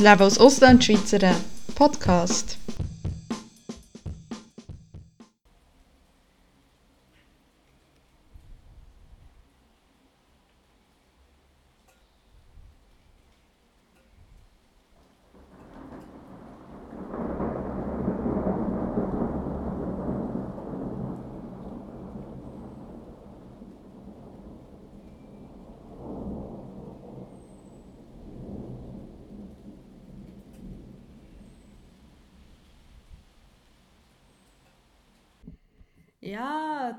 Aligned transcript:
Leben 0.00 0.22
als 0.22 0.38
Auslandschweizerin 0.38 1.34
Podcast. 1.74 2.59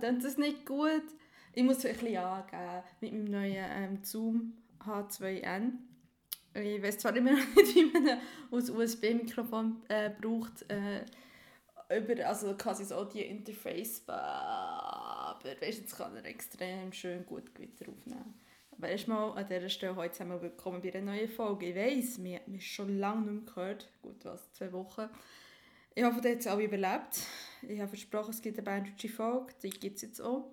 Ist 0.04 0.26
das 0.26 0.38
nicht 0.38 0.66
gut. 0.66 1.04
Ich 1.54 1.64
muss 1.64 1.86
ein 1.86 1.94
bisschen 1.94 2.18
angeben 2.18 2.84
mit 3.02 3.14
meinem 3.14 3.26
neuen 3.26 3.66
ähm, 3.70 4.04
Zoom 4.04 4.54
H2N. 4.80 5.74
Ich 6.56 6.82
weiß 6.82 6.98
zwar 6.98 7.16
immer 7.16 7.32
noch 7.38 7.56
nicht, 7.56 7.76
wie 7.76 7.92
man 7.92 8.08
ein 8.08 8.20
USB-Mikrofon 8.52 9.84
äh, 9.90 10.10
braucht, 10.10 10.66
äh, 10.70 11.06
über, 11.96 12.26
also 12.26 12.56
quasi 12.56 12.86
so 12.86 13.04
die 13.06 13.22
Interface, 13.22 14.04
aber 14.08 15.40
weißt, 15.44 15.80
jetzt 15.82 15.98
kann 15.98 16.16
er 16.16 16.26
extrem 16.26 16.92
schön 16.94 17.26
gut 17.26 17.54
Gewitter 17.54 17.90
aufnehmen. 17.90 18.34
Aber 18.72 18.90
erstmal 18.90 19.38
an 19.38 19.48
dieser 19.48 19.70
Stelle 19.70 19.96
heute 19.96 20.14
zusammen 20.14 20.42
willkommen 20.42 20.82
bei 20.82 20.94
einer 20.94 21.14
neuen 21.14 21.30
Folge. 21.30 21.68
Ich 21.68 21.76
weiss, 21.76 22.24
wir 22.24 22.40
haben 22.40 22.60
schon 22.60 22.98
lange 22.98 23.32
nicht 23.32 23.46
mehr 23.46 23.54
gehört, 23.54 23.90
gut 24.02 24.26
was, 24.26 24.52
zwei 24.54 24.72
Wochen. 24.72 25.10
Ich 25.94 26.04
hoffe, 26.04 26.22
ihr 26.24 26.32
habt 26.32 26.40
es 26.42 26.48
alle 26.48 26.64
überlebt. 26.64 27.28
Ich 27.68 27.80
habe 27.80 27.90
versprochen, 27.90 28.32
es 28.32 28.42
gibt 28.42 28.58
eine 28.58 28.66
bandage 28.66 29.10
Folge, 29.10 29.54
die 29.64 29.70
gibt 29.70 29.98
es 29.98 30.02
jetzt 30.02 30.22
auch. 30.22 30.50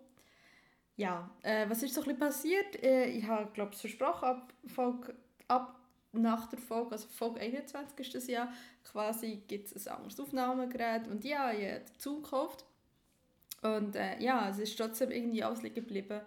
Ja, 0.97 1.31
äh, 1.43 1.69
was 1.69 1.83
ist 1.83 1.95
so 1.95 2.01
ein 2.01 2.05
bisschen 2.05 2.19
passiert? 2.19 2.83
Äh, 2.83 3.07
ich 3.07 3.25
habe, 3.27 3.51
glaube 3.53 3.73
ich, 3.73 3.81
versprochen, 3.81 4.25
ab, 4.25 4.53
Folge, 4.67 5.15
ab 5.47 5.79
nach 6.13 6.49
der 6.49 6.59
Folge, 6.59 6.93
also 6.93 7.07
Folge 7.09 7.41
21 7.41 7.99
ist 7.99 8.15
das 8.15 8.27
ja, 8.27 8.53
quasi 8.85 9.43
gibt 9.47 9.71
es 9.71 9.87
ein 9.87 9.97
anderes 9.97 10.19
Aufnahmegerät 10.19 11.07
und 11.07 11.25
ja, 11.25 11.53
ich 11.53 11.67
habe 11.67 11.85
dazu 11.87 12.21
gekauft. 12.21 12.65
Und 13.63 13.97
äh, 13.97 14.21
ja, 14.21 14.49
es 14.51 14.59
ist 14.59 14.77
trotzdem 14.77 15.11
irgendwie 15.11 15.43
alles 15.43 15.63
liegen 15.63 15.77
geblieben. 15.77 16.21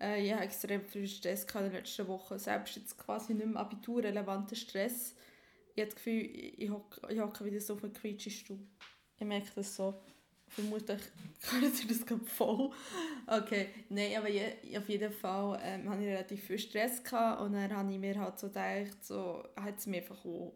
Äh, 0.00 0.24
ich 0.24 0.32
habe 0.32 0.44
extrem 0.44 0.82
viel 0.82 1.06
Stress 1.06 1.44
in 1.44 1.62
den 1.64 1.72
letzten 1.72 2.06
Wochen, 2.08 2.38
selbst 2.38 2.76
jetzt 2.76 2.98
quasi 2.98 3.34
nicht 3.34 3.46
mehr 3.46 3.60
abiturrelevanter 3.60 4.56
Stress 4.56 5.14
ich 5.78 5.82
habe 5.82 5.94
das 5.94 6.04
Gefühl, 6.04 6.28
ich 6.56 6.70
hocke, 6.70 7.44
wieder 7.44 7.60
so 7.60 7.74
auf 7.74 7.84
einem 7.84 7.92
Quietschestuhl. 7.92 8.58
Ich 9.16 9.24
merke 9.24 9.50
das 9.54 9.76
so. 9.76 9.94
Vermutlich 10.48 11.00
können 11.48 11.72
ihr 11.80 11.88
das 11.88 12.04
gerade 12.04 12.24
voll. 12.24 12.70
Okay, 13.26 13.68
nein, 13.88 14.16
aber 14.16 14.28
je, 14.28 14.42
auf 14.76 14.88
jeden 14.88 15.12
Fall 15.12 15.60
ähm, 15.62 15.88
hatte 15.88 16.02
ich 16.02 16.08
relativ 16.08 16.44
viel 16.44 16.58
Stress 16.58 17.02
gehabt 17.02 17.42
und 17.42 17.52
dann 17.52 17.74
habe 17.74 17.92
ich 17.92 17.98
mir 17.98 18.18
halt 18.18 18.38
so 18.38 18.48
gedacht, 18.48 19.04
so, 19.04 19.44
hat 19.56 19.78
es 19.78 19.86
mir 19.86 19.98
einfach 19.98 20.24
oh, 20.24 20.52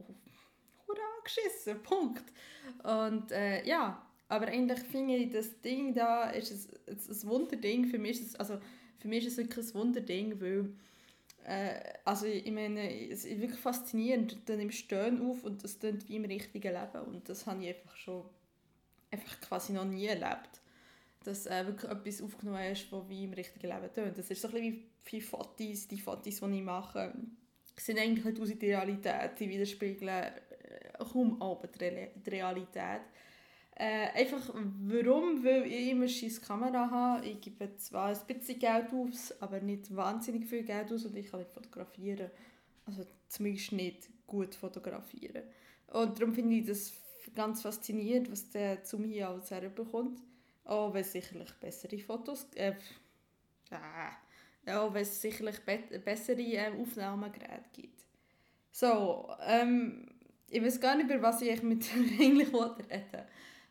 hurra 0.86 1.00
geschissen, 1.24 1.82
Punkt. 1.82 2.24
Und 2.82 3.30
äh, 3.32 3.64
ja, 3.66 4.04
aber 4.28 4.48
eigentlich 4.48 4.80
finde 4.80 5.16
ich, 5.16 5.30
das 5.30 5.60
Ding 5.60 5.94
da 5.94 6.30
ist 6.30 6.70
ein, 6.88 6.96
ein 6.96 7.28
Wunderding. 7.28 7.84
Für 7.86 7.98
mich 7.98 8.20
ist 8.20 8.28
es, 8.28 8.36
also, 8.36 8.58
für 8.98 9.08
mich 9.08 9.26
ist 9.26 9.32
es 9.32 9.38
wirklich 9.38 9.66
ein 9.66 9.74
Wunderding, 9.74 10.40
weil 10.40 10.72
äh, 11.44 11.80
also 12.04 12.26
ich 12.26 12.50
meine, 12.50 13.10
es 13.10 13.24
ist 13.24 13.40
wirklich 13.40 13.60
faszinierend. 13.60 14.48
Du 14.48 14.56
nimmst 14.56 14.88
Töne 14.88 15.22
auf 15.22 15.44
und 15.44 15.62
das 15.62 15.78
klingt 15.78 16.08
wie 16.08 16.16
im 16.16 16.24
richtigen 16.24 16.72
Leben. 16.72 17.06
Und 17.06 17.28
das 17.28 17.46
habe 17.46 17.62
ich 17.62 17.74
einfach 17.74 17.96
schon 17.96 18.24
einfach 19.12 19.40
quasi 19.40 19.72
noch 19.72 19.84
nie 19.84 20.06
erlebt. 20.06 20.60
Dass 21.24 21.46
äh, 21.46 21.66
wirklich 21.66 21.90
etwas 21.90 22.22
aufgenommen 22.22 22.58
hast, 22.58 22.90
das 22.90 23.08
wie 23.08 23.24
im 23.24 23.32
richtigen 23.32 23.68
Leben 23.68 23.94
tönt. 23.94 24.18
Das 24.18 24.30
ist 24.30 24.42
so 24.42 24.48
ein 24.48 24.54
bisschen 24.54 24.82
wie 25.04 25.20
Fotos, 25.20 25.88
die 25.88 26.00
Fotos, 26.00 26.40
die 26.40 26.56
ich 26.56 26.62
mache, 26.62 27.12
sind 27.76 27.98
eigentlich 27.98 28.24
nicht 28.24 28.40
aus 28.40 28.48
die 28.48 28.66
Realität, 28.66 29.38
die 29.38 29.48
widerspiegeln 29.48 30.08
äh, 30.08 30.32
kaum 30.98 31.40
aber 31.40 31.68
die 31.68 32.30
Realität. 32.30 33.02
Äh, 33.74 34.08
einfach 34.14 34.50
warum? 34.54 35.42
Weil 35.44 35.66
ich 35.66 35.90
immer 35.90 36.04
eine 36.04 36.40
Kamera 36.46 36.90
habe. 36.90 37.26
Ich 37.26 37.40
gebe 37.40 37.74
zwar 37.76 38.08
ein 38.08 38.18
bisschen 38.26 38.58
Geld 38.58 38.92
aus, 38.92 39.34
aber 39.40 39.60
nicht 39.60 39.94
wahnsinnig 39.94 40.46
viel 40.46 40.62
Geld 40.62 40.92
aus 40.92 41.04
und 41.04 41.16
ich 41.16 41.30
kann 41.30 41.40
nicht 41.40 41.52
fotografieren. 41.52 42.30
Also 42.84 43.06
zumindest 43.28 43.72
nicht 43.72 44.10
gut 44.26 44.54
fotografieren. 44.54 45.44
Und 45.92 46.18
darum 46.18 46.34
finde 46.34 46.56
ich 46.56 46.66
das 46.66 46.90
ganz 47.34 47.62
faszinierend, 47.62 48.30
was 48.30 48.50
der 48.50 48.84
zum 48.84 49.04
hier 49.04 49.28
alles 49.28 49.50
herbekommt. 49.50 50.20
Auch 50.64 50.94
wenn 50.94 51.00
es 51.00 51.12
sicherlich 51.12 51.52
bessere 51.54 51.98
Fotos 51.98 52.46
äh, 52.54 52.74
äh, 53.70 54.72
auch 54.72 54.94
wenn 54.94 55.02
es 55.02 55.20
sicherlich 55.20 55.60
be 55.60 55.78
bessere 55.98 56.40
äh, 56.40 56.70
Aufnahmegeräte 56.80 57.70
gibt. 57.72 58.04
So, 58.70 59.28
ähm, 59.46 60.08
ich 60.48 60.62
weiß 60.62 60.80
gar 60.80 60.94
nicht, 60.94 61.10
über 61.10 61.22
was 61.22 61.42
ich 61.42 61.62
mit 61.62 61.84
eigentlich 62.20 62.52
reden 62.52 62.52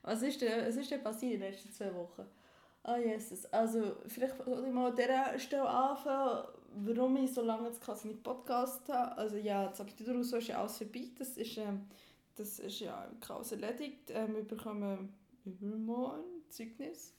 was 0.04 0.22
ist 0.24 0.42
denn, 0.42 0.68
was 0.68 0.76
ist 0.76 0.92
denn 0.92 1.04
passiert 1.04 1.34
in 1.34 1.40
den 1.42 1.52
letzten 1.52 1.72
zwei 1.72 1.94
Wochen? 1.94 2.26
Ah, 2.84 2.96
oh, 2.96 2.98
Jesus. 2.98 3.46
Also, 3.54 3.98
vielleicht 4.08 4.44
soll 4.44 4.66
ich 4.66 4.74
mal 4.74 4.90
an 4.90 4.96
dieser 4.96 5.38
Stelle 5.38 5.70
anfangen, 5.70 6.48
warum 6.74 7.18
ich 7.18 7.32
so 7.32 7.44
lange 7.44 7.68
jetzt 7.68 7.82
quasi 7.82 8.08
nicht 8.08 8.24
Podcast 8.24 8.90
habe. 8.90 9.16
Also, 9.18 9.38
ja, 9.38 9.68
das 9.68 9.80
Abitur 9.80 10.24
so 10.24 10.38
ist 10.38 10.48
ja 10.48 10.60
alles 10.60 10.78
vorbei. 10.78 11.10
Das 11.20 11.38
ist, 11.38 11.58
ähm, 11.58 11.86
das 12.42 12.60
ist 12.60 12.80
ja 12.80 13.08
alles 13.30 13.52
erledigt. 13.52 14.10
Ähm, 14.10 14.36
wir 14.36 14.44
bekommen 14.44 15.14
übermorgen 15.46 16.44
Zeugnis. 16.50 17.14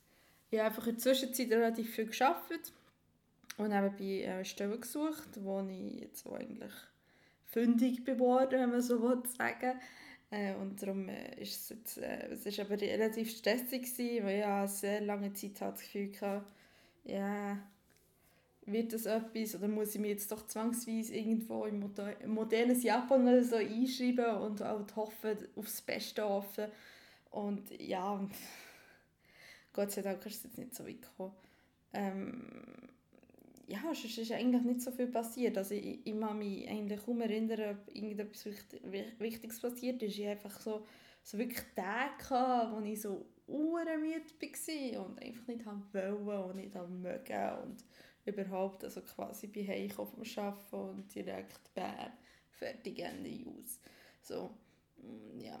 Ich 0.51 0.59
habe 0.59 0.67
einfach 0.67 0.85
in 0.87 0.95
der 0.95 1.01
Zwischenzeit 1.01 1.49
relativ 1.49 1.95
viel 1.95 2.05
gearbeitet 2.05 2.73
und 3.57 3.69
nebenbei 3.69 4.29
eine 4.29 4.45
Stelle 4.45 4.77
gesucht, 4.77 5.29
wo 5.41 5.61
ich 5.61 6.01
jetzt 6.01 6.27
eigentlich 6.27 6.73
fündig 7.45 8.05
geworden, 8.05 8.59
wenn 8.59 8.71
man 8.71 8.81
so 8.81 8.99
sagen. 9.25 9.79
Äh, 10.29 10.55
und 10.55 10.81
darum 10.81 11.07
äh, 11.09 11.41
ist 11.41 11.61
es 11.61 11.69
jetzt, 11.69 11.97
äh, 11.99 12.27
es 12.31 12.45
ist 12.45 12.59
aber 12.59 12.79
relativ 12.79 13.31
stressig 13.31 13.83
gewesen, 13.83 14.25
weil 14.25 14.35
ich 14.35 14.41
ja 14.41 14.67
sehr 14.67 15.01
lange 15.01 15.33
Zeit 15.33 15.61
hatte, 15.61 15.73
das 15.73 15.81
Gefühl 15.81 16.11
hatte, 16.21 16.45
ja, 17.05 17.57
wird 18.65 18.93
das 18.93 19.05
etwas 19.05 19.55
oder 19.55 19.67
muss 19.67 19.95
ich 19.95 20.01
mich 20.01 20.11
jetzt 20.11 20.31
doch 20.31 20.47
zwangsweise 20.47 21.15
irgendwo 21.15 21.65
im 21.65 21.79
modernes 22.27 22.83
Japan 22.83 23.23
oder 23.23 23.43
so 23.43 23.55
einschreiben 23.55 24.37
und 24.37 24.61
auch 24.61 24.85
hoffen, 24.95 25.37
aufs 25.55 25.81
Beste 25.81 26.23
hoffen. 26.23 26.67
Und 27.31 27.69
ja, 27.81 28.25
Gott 29.73 29.91
sei 29.91 30.01
Dank 30.01 30.25
ist 30.25 30.37
es 30.37 30.43
jetzt 30.43 30.57
nicht 30.57 30.75
so 30.75 30.85
weit 30.85 31.01
gekommen. 31.01 31.33
Ähm, 31.93 32.43
ja, 33.67 33.79
es 33.91 34.03
ist 34.03 34.31
eigentlich 34.31 34.63
nicht 34.63 34.81
so 34.81 34.91
viel 34.91 35.07
passiert. 35.07 35.57
Also 35.57 35.73
ich, 35.73 36.05
ich 36.05 36.19
kann 36.19 36.37
mich 36.37 36.67
eigentlich 36.69 37.03
kaum 37.03 37.21
erinnern, 37.21 37.75
ob 37.75 37.95
irgendetwas 37.95 38.45
Wichtiges 39.19 39.59
passiert 39.59 40.01
ist. 40.03 40.17
Ich 40.17 40.27
einfach 40.27 40.59
so, 40.59 40.85
so 41.23 41.37
wirklich 41.37 41.63
Tage 41.75 42.71
wo 42.71 42.81
ich 42.81 43.01
so 43.01 43.25
urmüde 43.47 44.21
war 44.41 45.05
und 45.05 45.21
einfach 45.21 45.47
nicht 45.47 45.65
wollen 45.65 46.43
und 46.43 46.55
nicht 46.55 46.73
mögen 46.73 47.57
und 47.63 47.83
überhaupt 48.25 48.83
also 48.83 49.01
quasi 49.01 49.47
bei 49.47 49.65
Hause 49.67 49.95
vom 49.95 50.23
Arbeiten 50.43 50.75
und 50.75 51.15
direkt 51.15 51.73
bam, 51.73 52.11
fertig 52.51 52.99
Ende 52.99 53.29
aus. 53.49 53.79
So, 54.21 54.51
mm, 54.97 55.39
ja, 55.39 55.59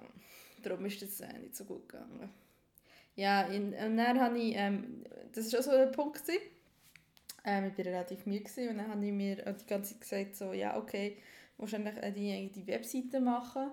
darum 0.61 0.85
ist 0.85 1.01
das 1.01 1.19
äh, 1.21 1.39
nicht 1.39 1.55
so 1.55 1.65
gut 1.65 1.89
gegangen. 1.89 2.29
Ja, 3.15 3.43
in, 3.43 3.73
und 3.73 3.97
dann 3.97 4.19
habe 4.19 4.39
ich, 4.39 4.55
ähm, 4.55 5.03
das 5.33 5.51
war 5.51 5.59
auch 5.59 5.63
so 5.63 5.71
ein 5.71 5.91
Punkt, 5.91 6.23
ähm, 7.45 7.65
ich 7.65 7.77
war 7.77 7.85
relativ 7.85 8.25
müde 8.25 8.69
und 8.69 8.77
dann 8.77 8.87
habe 8.87 9.05
ich 9.05 9.11
mir 9.11 9.35
die 9.35 9.65
ganze 9.65 9.99
Zeit 9.99 10.01
gesagt, 10.01 10.35
so, 10.35 10.53
ja 10.53 10.77
okay, 10.77 11.17
wahrscheinlich 11.57 11.95
die, 12.15 12.49
die 12.49 12.67
Webseite 12.67 13.19
machen. 13.19 13.71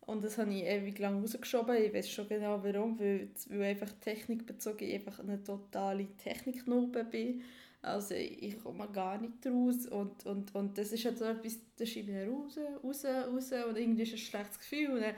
Und 0.00 0.24
das 0.24 0.38
habe 0.38 0.54
ich 0.54 0.64
ewig 0.64 0.98
lang 1.00 1.20
rausgeschoben. 1.20 1.76
Ich 1.76 1.92
weiß 1.92 2.10
schon 2.10 2.28
genau 2.28 2.64
warum, 2.64 2.98
weil, 2.98 3.28
weil 3.50 3.62
einfach 3.62 3.92
technikbezogen 4.00 4.88
ich 4.88 4.94
einfach 4.94 5.18
eine 5.18 5.42
totale 5.42 6.06
Techniknube 6.16 7.04
bin. 7.04 7.42
Also 7.80 8.14
ich 8.14 8.58
komme 8.58 8.88
gar 8.90 9.18
nicht 9.18 9.46
raus 9.46 9.86
und, 9.86 10.26
und, 10.26 10.54
und 10.54 10.76
das 10.76 10.92
ist 10.92 11.04
halt 11.04 11.18
so 11.18 11.24
etwas, 11.24 11.58
das 11.76 11.88
schiebe 11.88 12.10
ich 12.10 12.28
raus, 12.28 12.58
raus, 12.82 13.04
raus 13.04 13.52
und 13.68 13.76
irgendwie 13.76 14.02
ist 14.02 14.12
ein 14.12 14.18
schlechtes 14.18 14.58
Gefühl 14.58 14.90
und 14.90 15.00
dann 15.00 15.14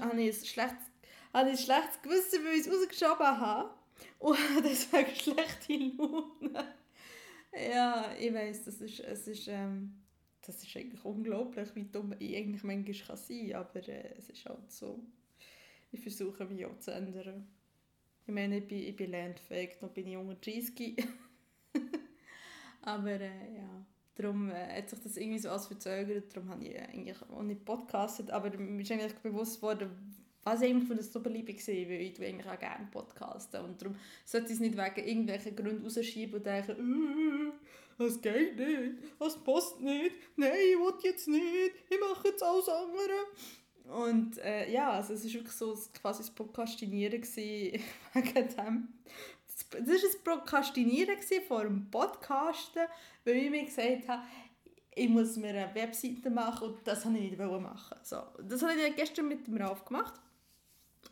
habe 0.00 0.22
ich 0.22 0.40
ein 0.40 0.46
schlechtes, 0.46 0.86
habe 1.34 1.50
ich 1.50 1.58
ein 1.58 1.64
schlechtes 1.64 2.02
Gewissen, 2.02 2.44
weil 2.44 2.54
ich 2.54 2.66
es 2.66 2.72
rausgeschoben 2.72 3.26
habe 3.40 3.70
und 4.18 4.38
deswegen 4.64 5.14
schlechte 5.14 5.76
Laune. 5.98 6.74
Ja, 7.54 8.14
ich 8.18 8.32
weiß, 8.32 8.64
das 8.64 8.80
ist, 8.80 9.00
es 9.00 9.28
ist, 9.28 9.48
ähm, 9.48 9.92
das 10.40 10.62
ist 10.62 10.74
eigentlich 10.74 11.04
unglaublich, 11.04 11.68
wie 11.74 11.84
dumm 11.84 12.14
ich 12.18 12.36
eigentlich 12.36 12.64
manchmal 12.64 13.16
sein 13.18 13.50
kann, 13.50 13.60
aber 13.60 13.88
äh, 13.88 14.14
es 14.16 14.30
ist 14.30 14.46
halt 14.46 14.70
so. 14.72 14.98
Ich 15.90 16.00
versuche 16.00 16.46
mich 16.46 16.64
auch 16.64 16.78
zu 16.78 16.90
ändern. 16.90 17.46
Ich 18.26 18.32
meine, 18.32 18.58
ich 18.58 18.66
bin, 18.66 18.78
ich 18.78 18.96
bin 18.96 19.10
lernfähig, 19.10 19.82
noch 19.82 19.90
bin 19.90 20.06
ich 20.06 20.16
unter 20.16 20.34
30. 20.36 20.96
aber 22.82 23.20
äh, 23.20 23.56
ja, 23.56 23.86
Darum 24.14 24.50
äh, 24.50 24.76
hat 24.76 24.90
sich 24.90 25.00
das 25.00 25.16
irgendwie 25.16 25.38
so 25.38 25.48
als 25.50 25.66
verzögert, 25.66 26.36
darum 26.36 26.50
habe 26.50 26.64
ich 26.64 26.78
eigentlich 26.78 27.16
auch 27.30 27.42
nicht 27.42 27.64
podcastet, 27.64 28.30
aber 28.30 28.56
mir 28.58 28.82
ist 28.82 28.92
eigentlich 28.92 29.14
bewusst 29.14 29.56
geworden, 29.56 29.90
was 30.44 30.60
eigentlich 30.60 30.88
für 30.88 30.96
das 30.96 31.12
so 31.12 31.20
beliebig 31.20 31.66
war, 31.66 31.74
weil 31.74 32.00
ich 32.02 32.20
eigentlich 32.20 32.46
auch 32.46 32.58
gerne 32.58 32.88
podcasten 32.90 33.64
und 33.64 33.80
darum 33.80 33.96
sollte 34.26 34.48
ich 34.48 34.54
es 34.54 34.60
nicht 34.60 34.76
wegen 34.76 35.08
irgendwelchen 35.08 35.56
Gründen 35.56 35.84
rausschieben 35.84 36.34
und 36.34 36.46
denken, 36.46 36.72
äh, 36.72 37.52
das 37.98 38.20
geht 38.20 38.56
nicht, 38.56 38.98
das 39.18 39.42
passt 39.42 39.80
nicht, 39.80 40.14
nein, 40.36 40.52
ich 40.52 40.78
will 40.78 40.94
jetzt 41.04 41.28
nicht, 41.28 41.72
ich 41.88 42.00
mache 42.00 42.28
jetzt 42.28 42.42
alles 42.42 42.68
andere. 42.68 43.12
Und 43.84 44.38
äh, 44.38 44.70
ja, 44.70 44.92
also 44.92 45.14
es 45.14 45.24
war 45.24 45.32
wirklich 45.32 45.52
so 45.52 45.76
quasi 46.00 46.22
das 46.22 46.30
Podcastinieren 46.30 47.22
wegen 47.22 48.48
dem. 48.56 48.88
Das 49.72 49.88
war 49.88 50.10
ein 50.10 50.24
Prokrastinieren 50.24 51.16
vor 51.46 51.62
dem 51.62 51.90
Podcasten, 51.90 52.82
weil 53.24 53.36
ich 53.36 53.50
mir 53.50 53.64
gesagt 53.64 54.08
habe, 54.08 54.22
ich 54.94 55.08
muss 55.08 55.36
mir 55.36 55.48
eine 55.48 55.74
Webseite 55.74 56.30
machen 56.30 56.68
und 56.68 56.86
das 56.86 57.06
wollte 57.06 57.18
ich 57.18 57.30
nicht 57.30 57.40
machen. 57.40 57.98
So, 58.02 58.18
das 58.42 58.62
habe 58.62 58.74
ich 58.74 58.96
gestern 58.96 59.28
mit 59.28 59.46
dem 59.46 59.56
Ralf 59.56 59.84
gemacht. 59.84 60.14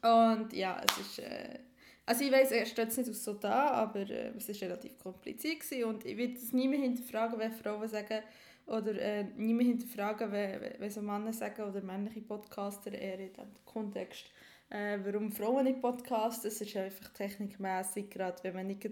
Und 0.03 0.53
ja, 0.53 0.81
es 0.87 0.99
ist... 0.99 1.19
Äh, 1.21 1.61
also 2.07 2.25
ich 2.25 2.33
weiß, 2.33 2.51
er 2.51 2.67
steht 2.67 2.97
nicht 2.97 3.15
so 3.15 3.35
da, 3.35 3.71
aber 3.71 4.01
äh, 4.01 4.33
es 4.37 4.49
war 4.49 4.69
relativ 4.69 4.99
kompliziert 4.99 5.61
gewesen 5.61 5.85
und 5.85 6.05
ich 6.05 6.17
würde 6.17 6.33
es 6.33 6.53
nie 6.53 6.67
mehr 6.67 6.81
hinterfragen, 6.81 7.39
wenn 7.39 7.53
Frauen 7.53 7.89
sagen, 7.89 8.23
oder 8.67 9.01
äh, 9.01 9.25
nie 9.37 9.55
mehr 9.55 9.67
hinterfragen, 9.67 10.33
wenn, 10.33 10.61
wenn 10.79 10.91
so 10.91 11.03
Männer 11.03 11.33
sagen, 11.33 11.63
oder 11.63 11.81
männliche 11.83 12.23
Podcaster 12.23 12.93
eher 12.93 13.21
in 13.21 13.33
diesem 13.33 13.65
Kontext, 13.65 14.25
äh, 14.71 14.99
warum 15.05 15.31
Frauen 15.31 15.65
nicht 15.65 15.81
podcasten. 15.81 16.49
Es 16.49 16.61
ist 16.61 16.77
einfach 16.77 17.09
technikmäßig, 17.11 18.11
gerade 18.11 18.43
wenn 18.43 18.55
man 18.55 18.67
nicht 18.69 18.89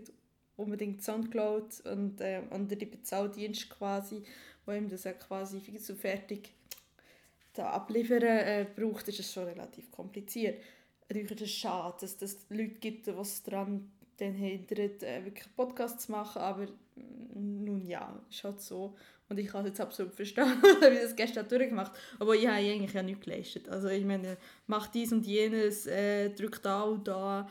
unbedingt 0.56 1.02
Soundcloud 1.02 1.80
und 1.86 2.20
äh, 2.20 2.42
andere 2.50 2.86
Bezahldienste 2.86 3.68
quasi, 3.68 4.22
wo 4.66 4.72
ihm 4.72 4.88
das 4.88 5.04
quasi 5.26 5.60
so 5.78 5.94
fertig 5.94 6.52
da 7.54 7.70
abliefern 7.70 8.22
äh, 8.22 8.66
braucht, 8.76 9.08
ist 9.08 9.20
es 9.20 9.32
schon 9.32 9.44
relativ 9.44 9.90
kompliziert. 9.90 10.62
Natürlich 11.08 11.30
ist 11.30 11.40
es 11.40 11.50
schade, 11.50 11.96
dass 12.00 12.20
es 12.20 12.46
Leute 12.50 12.74
gibt, 12.74 13.06
die 13.06 13.10
es 13.10 13.42
daran 13.42 13.90
dann 14.18 14.34
hindert, 14.34 15.02
äh, 15.02 15.24
wirklich 15.24 15.46
einen 15.46 15.54
Podcast 15.54 16.00
zu 16.00 16.12
machen, 16.12 16.42
aber 16.42 16.66
mm, 16.66 17.64
nun 17.64 17.86
ja, 17.86 18.20
ist 18.28 18.44
halt 18.44 18.60
so. 18.60 18.96
Und 19.28 19.38
ich 19.38 19.48
kann 19.48 19.60
es 19.62 19.68
jetzt 19.68 19.80
absolut 19.80 20.14
verstehen, 20.14 20.62
wie 20.62 21.02
das 21.02 21.14
gestern 21.14 21.46
durchgemacht 21.46 21.92
Aber 22.18 22.34
ich 22.34 22.46
habe 22.46 22.56
eigentlich 22.56 22.94
ja 22.94 23.02
nichts 23.02 23.24
geleistet. 23.24 23.68
Also 23.68 23.88
ich 23.88 24.04
meine, 24.04 24.36
macht 24.66 24.94
dies 24.94 25.12
und 25.12 25.26
jenes, 25.26 25.86
äh, 25.86 26.30
drückt 26.30 26.64
da 26.64 26.82
und 26.82 27.06
da. 27.06 27.48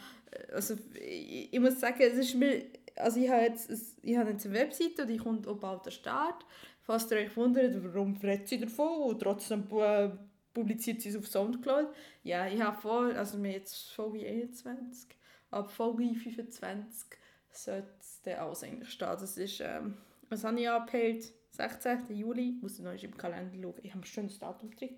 Also 0.54 0.76
ich, 0.94 1.54
ich, 1.54 1.60
muss 1.60 1.80
sagen, 1.80 1.98
es 2.00 2.18
ist 2.18 2.36
mir, 2.36 2.64
also 2.96 3.20
ich 3.20 3.30
habe 3.30 3.44
jetzt, 3.44 3.70
ich 4.02 4.18
habe 4.18 4.32
jetzt 4.32 4.46
eine 4.46 4.56
Webseite 4.56 5.04
und 5.04 5.08
die 5.08 5.18
kommt 5.18 5.48
auch 5.48 5.58
bald 5.58 5.86
der 5.86 5.92
Start. 5.92 6.46
Falls 6.82 7.12
ihr 7.12 7.18
euch 7.18 7.36
wundert, 7.36 7.76
warum 7.84 8.16
redet 8.18 8.48
sie 8.48 8.60
davon 8.60 9.04
und 9.04 9.22
trotzdem 9.22 9.66
äh, 9.78 10.10
publiziert 10.54 11.02
sie 11.02 11.10
es 11.10 11.16
auf 11.16 11.28
Soundcloud. 11.28 11.90
Ja, 12.24 12.48
ich 12.48 12.60
habe 12.62 12.82
vor, 12.82 13.14
also 13.14 13.42
wir 13.44 13.52
jetzt 13.52 13.92
Folge 13.92 14.26
21, 14.26 15.10
ab 15.52 15.70
Folge 15.70 16.16
25 16.16 17.20
sollte 17.52 17.88
es 18.00 18.22
dann 18.24 18.40
alles 18.40 18.64
eigentlich 18.64 18.90
stehen. 18.90 19.16
Das 19.20 19.38
ist, 19.38 19.60
ähm, 19.60 19.98
was 20.30 20.44
habe 20.44 20.60
ich 20.60 20.70
angepeilt? 20.70 21.32
16. 21.58 22.16
Juli, 22.16 22.56
muss 22.62 22.78
ich 22.78 22.86
noch 22.86 22.94
im 22.94 23.18
Kalender 23.18 23.58
schauen. 23.60 23.80
Ich 23.82 23.92
habe 23.92 24.02
ein 24.02 24.06
schönes 24.06 24.38
Datum 24.38 24.70
drin. 24.76 24.96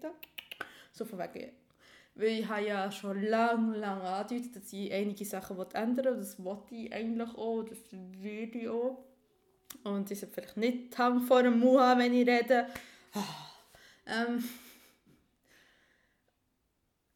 So 0.92 1.06
von 1.06 1.20
wegen, 1.20 1.52
weil 2.16 2.40
ich 2.40 2.48
habe 2.48 2.66
ja 2.66 2.92
schon 2.92 3.24
lange, 3.24 3.78
lange 3.78 4.04
angedeutet, 4.04 4.58
dass 4.58 4.74
ich 4.74 4.92
einige 4.92 5.24
Sachen 5.24 5.58
ändern 5.74 6.06
will. 6.06 6.18
Das 6.18 6.44
wollte 6.44 6.76
ich 6.76 6.94
eigentlich 6.94 7.30
auch, 7.30 7.64
das 7.64 7.78
würde 7.92 8.58
ich 8.58 8.68
auch. 8.68 9.06
Und 9.84 10.12
ich 10.12 10.20
sollte 10.20 10.36
vielleicht 10.36 10.58
nicht 10.58 10.98
Hang 10.98 11.22
vor 11.22 11.44
dem 11.44 11.60
Mund 11.60 11.80
haben, 11.80 12.02
wenn 12.02 12.14
ich 12.14 12.28
rede. 12.28 12.68
ähm, 14.06 14.44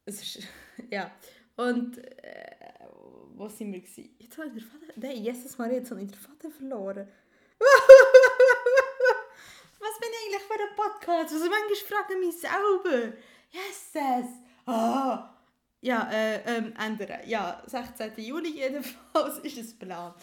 es 0.06 0.22
ist, 0.22 0.48
ja. 0.90 1.10
Und 1.56 1.98
äh, 1.98 2.56
wo 3.34 3.48
sind 3.48 3.72
wir 3.72 3.80
gewesen? 3.80 4.14
Jetzt 4.18 4.38
habe 4.38 4.48
ich 4.48 4.54
den 4.54 4.62
Vater... 4.62 4.92
Nein, 4.96 5.22
Jesus 5.22 5.58
Maria, 5.58 5.78
jetzt 5.78 5.90
habe 5.90 6.02
ich 6.02 6.10
den 6.10 6.18
Vater 6.18 6.50
verloren. 6.50 7.08
Was 9.94 10.00
bin 10.00 10.08
ich 10.10 10.34
eigentlich 10.34 10.48
für 10.48 10.54
ein 10.54 10.76
Podcast? 10.76 11.34
Also 11.34 11.48
manchmal 11.48 11.76
frage 11.76 12.14
ich 12.14 12.26
mich 12.26 12.40
selber. 12.40 13.16
Jesus! 13.50 14.30
Ah! 14.66 15.30
Ja, 15.80 16.10
äh, 16.10 16.56
ähm, 16.56 16.72
ändern. 16.78 17.20
Ja, 17.26 17.62
16. 17.66 18.12
Juli 18.16 18.56
jedenfalls 18.56 19.38
ist 19.42 19.58
es 19.58 19.78
Plan. 19.78 20.14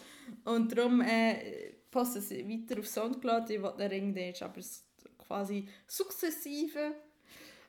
Und 0.44 0.76
darum 0.76 1.00
äh, 1.00 1.72
passt 1.90 2.16
es 2.16 2.30
weiter 2.30 2.80
auf 2.80 2.88
Soundcloud. 2.88 3.48
Ich 3.48 3.62
will 3.62 3.72
den 3.78 3.88
Ring, 3.88 4.16
ist 4.16 4.42
aber 4.42 4.60
quasi 5.18 5.68
sukzessive. 5.86 6.94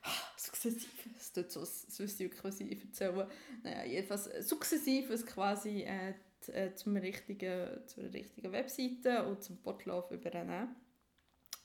Sukzessive, 0.36 0.90
es 1.16 1.32
tut 1.32 1.50
so, 1.50 1.60
das 1.60 1.98
wüsste 1.98 2.24
ich 2.24 2.30
wirklich, 2.30 2.44
was 2.44 2.60
ich 2.60 2.84
erzähle. 2.84 3.30
Naja, 3.62 3.84
jedenfalls 3.84 4.24
sukzessive 4.46 5.16
quasi 5.24 5.82
äh, 5.82 6.14
äh, 6.48 6.74
zum 6.74 6.96
richtigen, 6.96 7.86
zur 7.86 8.12
richtigen 8.12 8.52
Webseite 8.52 9.24
und 9.24 9.42
zum 9.42 9.56
Portlauf 9.58 10.10
übernehmen. 10.10 10.76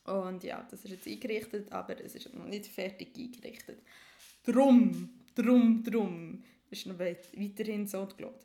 Und 0.10 0.44
ja, 0.44 0.68
das 0.70 0.84
ist 0.86 0.92
jetzt 0.92 1.08
eingerichtet, 1.08 1.72
aber 1.72 2.00
es 2.04 2.16
ist 2.16 2.34
noch 2.34 2.46
nicht 2.46 2.68
fertig 2.68 3.10
eingerichtet. 3.16 3.80
Drum, 4.44 5.10
drum, 5.36 5.84
drum 5.84 6.44
ist 6.72 6.88
noch 6.88 6.98
weiterhin 6.98 7.86
so 7.88 8.08
gelohnt. 8.18 8.36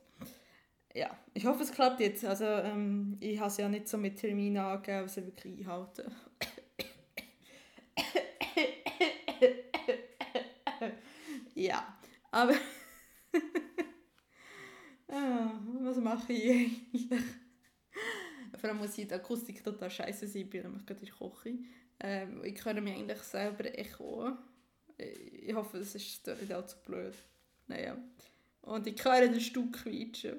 Ja, 0.93 1.17
ich 1.33 1.45
hoffe, 1.45 1.63
es 1.63 1.71
klappt 1.71 1.99
jetzt. 1.99 2.23
Also, 2.23 2.45
ähm, 2.45 3.17
ich 3.19 3.39
habe 3.39 3.49
es 3.49 3.57
ja 3.57 3.67
nicht 3.67 3.89
so 3.89 3.97
mit 3.97 4.17
Terminen 4.17 4.57
angegeben, 4.57 4.99
aber 4.99 5.09
sie 5.09 5.25
wirklich 5.25 5.59
einhalten. 5.59 6.03
ja, 11.55 11.97
aber 12.31 12.53
ah, 15.09 15.59
was 15.81 15.97
mache 15.97 16.31
ich 16.31 16.51
eigentlich? 16.51 17.09
Vor 18.65 18.71
allem 18.71 18.81
muss 18.81 18.95
die 18.95 19.13
Akustik 19.13 19.63
total 19.63 19.91
scheiße 19.91 20.27
sein, 20.27 20.49
bin 20.49 20.63
nämlich 20.63 20.87
gerade 20.87 21.05
Küche. 21.05 21.59
Ähm, 21.99 22.43
ich 22.43 22.65
höre 22.65 22.81
mich 22.81 22.95
eigentlich 22.95 23.19
selber 23.19 23.65
echo. 23.77 24.31
Ich 24.97 25.53
hoffe, 25.53 25.77
es 25.77 25.93
ist 25.93 26.25
nicht 26.25 26.51
allzu 26.51 26.77
blöd. 26.83 27.13
Naja. 27.67 27.95
Und 28.63 28.87
ich 28.87 29.05
höre 29.05 29.27
den 29.27 29.39
Stück 29.39 29.71
quietschen. 29.83 30.37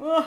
Oh. 0.00 0.24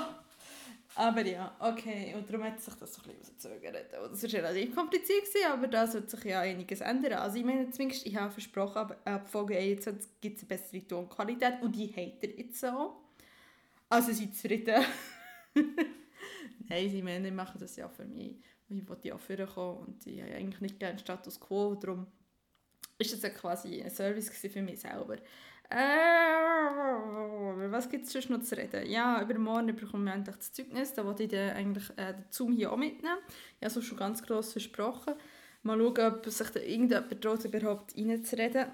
Aber 0.96 1.26
ja, 1.26 1.54
okay. 1.60 2.16
Und 2.16 2.30
darum 2.30 2.46
hat 2.46 2.62
sich 2.62 2.76
das 2.76 2.94
so 2.94 3.02
ein 3.02 3.10
bisschen 3.10 3.26
verzögert. 3.26 3.92
Das 3.92 4.24
war 4.24 4.32
relativ 4.32 4.74
kompliziert, 4.74 5.26
gewesen, 5.26 5.52
aber 5.52 5.68
da 5.68 5.86
sollte 5.86 6.16
sich 6.16 6.24
ja 6.24 6.40
einiges 6.40 6.80
ändern. 6.80 7.20
Also 7.20 7.36
ich 7.40 7.44
meine, 7.44 7.70
zumindest, 7.72 8.06
ich 8.06 8.16
habe 8.16 8.32
versprochen, 8.32 8.78
ab, 8.78 9.02
ab 9.04 9.28
Folge 9.28 9.58
21 9.58 10.12
gibt 10.22 10.38
es 10.38 10.44
eine 10.44 10.48
bessere 10.48 10.88
Tonqualität 10.88 11.62
und 11.62 11.76
die 11.76 11.90
hat 11.90 12.24
er 12.24 12.38
jetzt 12.38 12.62
so. 12.62 12.96
Also 13.90 14.14
seid 14.14 14.34
zufrieden. 14.34 14.86
Nein, 16.70 16.90
sie 16.90 17.02
Männer 17.02 17.32
machen 17.32 17.60
das 17.60 17.76
ja 17.76 17.88
für 17.90 18.06
mich. 18.06 18.38
Ich 18.70 18.88
wollte 18.88 19.08
ja 19.08 19.18
vorkommen 19.18 19.88
und 19.88 20.06
ich 20.06 20.22
habe 20.22 20.34
eigentlich 20.34 20.62
nicht 20.62 20.80
gerne 20.80 21.00
Status 21.00 21.40
Quo. 21.40 21.76
Darum 21.76 22.08
ist 22.98 23.14
das 23.14 23.22
ja 23.22 23.30
quasi 23.30 23.82
ein 23.82 23.90
Service 23.90 24.30
für 24.30 24.62
mich 24.62 24.82
selber. 24.82 25.18
Äh, 25.70 25.78
was 27.72 27.90
gibt 27.90 28.06
es 28.06 28.14
sonst 28.14 28.30
noch 28.30 28.42
zu 28.42 28.56
reden? 28.56 28.90
Ja, 28.90 29.22
übermorgen 29.22 29.76
bekommen 29.76 30.06
wir 30.06 30.14
endlich 30.14 30.38
das 30.38 30.54
Zeugnis. 30.54 30.94
Da 30.94 31.04
wollte 31.06 31.24
ich 31.24 31.30
dann 31.30 31.56
eigentlich 31.56 31.90
äh, 31.98 32.14
den 32.14 32.26
Zoom 32.30 32.54
hier 32.54 32.72
auch 32.72 32.78
mitnehmen. 32.78 33.18
Ich 33.60 33.66
habe 33.66 33.80
es 33.80 33.86
schon 33.86 33.98
ganz 33.98 34.24
gross 34.24 34.54
versprochen. 34.54 35.16
Mal 35.64 35.78
schauen, 35.78 36.14
ob 36.14 36.26
sich 36.26 36.50
da 36.50 36.60
irgendjemand 36.62 37.22
traut, 37.22 37.44
überhaupt 37.44 37.98
reinzureden. 37.98 38.68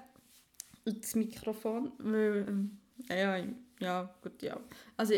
Und 0.84 1.02
das 1.02 1.14
Mikrofon. 1.16 1.92
Weil, 1.98 2.46
ähm, 2.48 2.78
ja, 3.08 3.38
ja, 3.80 4.14
gut, 4.22 4.40
ja. 4.42 4.60
Also, 4.96 5.14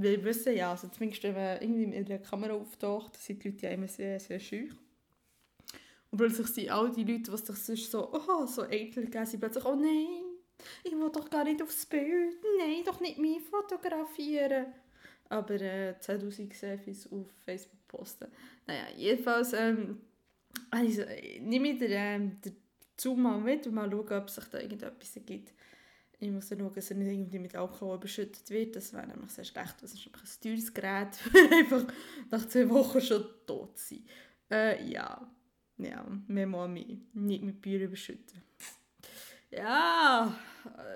wir 0.00 0.24
wissen 0.24 0.56
ja, 0.56 0.70
also 0.70 0.88
zumindest 0.88 1.22
wenn 1.22 1.34
man 1.34 1.60
irgendwie 1.60 1.84
in 1.84 2.04
der 2.04 2.20
Kamera 2.20 2.54
auftaucht, 2.54 3.16
sind 3.16 3.42
die 3.42 3.50
Leute 3.50 3.66
ja 3.66 3.72
immer 3.72 3.88
sehr, 3.88 4.18
sehr 4.20 4.40
scheu. 4.40 4.68
Und 6.10 6.18
plötzlich 6.18 6.46
sind 6.48 6.70
all 6.70 6.90
die 6.92 7.04
Leute, 7.04 7.30
die 7.30 7.36
sich 7.36 7.58
sonst 7.58 7.90
so, 7.90 8.12
oh, 8.12 8.46
so 8.46 8.62
eitel 8.62 9.06
geben, 9.06 9.26
sind 9.26 9.40
plötzlich, 9.40 9.64
oh 9.64 9.74
nein, 9.74 10.22
ich 10.82 10.92
will 10.92 11.10
doch 11.10 11.28
gar 11.28 11.44
nicht 11.44 11.62
aufs 11.62 11.86
Bild, 11.86 12.36
nein, 12.58 12.84
doch 12.84 13.00
nicht 13.00 13.18
mich 13.18 13.40
fotografieren. 13.42 14.66
Aber 15.28 15.54
äh, 15.60 15.98
2000 15.98 16.54
Selfies 16.54 17.10
auf 17.10 17.26
Facebook 17.44 17.88
posten. 17.88 18.28
Naja, 18.66 18.84
jedenfalls 18.96 19.52
ähm, 19.54 20.00
also, 20.70 21.02
nehme 21.40 21.70
ich 21.70 21.78
den, 21.78 21.90
ähm, 21.92 22.40
den 22.44 22.56
Zoom 22.96 23.22
mal 23.22 23.40
mit 23.40 23.66
und 23.66 23.74
mal 23.74 23.90
schauen, 23.90 24.12
ob 24.12 24.30
sich 24.30 24.44
da 24.44 24.60
irgendetwas 24.60 25.18
gibt. 25.26 25.52
Ich 26.24 26.30
muss 26.30 26.48
dann 26.48 26.58
schauen, 26.58 26.72
dass 26.72 26.90
er 26.90 26.96
nicht 26.96 27.12
irgendwie 27.12 27.38
mit 27.38 27.54
Alkohol 27.54 27.96
überschüttet 27.96 28.48
wird. 28.48 28.76
Das 28.76 28.92
wäre 28.94 29.06
nämlich 29.06 29.30
sehr 29.30 29.44
schlecht. 29.44 29.74
Das 29.82 29.92
ist 29.92 30.06
einfach 30.06 30.22
ein 30.22 30.42
teures 30.42 30.72
Gerät. 30.72 31.18
einfach 31.52 31.84
nach 32.30 32.48
zwei 32.48 32.68
Wochen 32.70 33.00
schon 33.00 33.24
tot 33.46 33.78
sein. 33.78 34.06
Äh, 34.50 34.90
ja. 34.90 35.30
Ja, 35.76 36.06
mehr 36.26 36.46
mal 36.46 36.68
mehr. 36.68 36.96
Nicht 37.12 37.42
mit 37.42 37.60
Bier 37.60 37.82
überschütten. 37.82 38.42
Ja, 39.50 40.34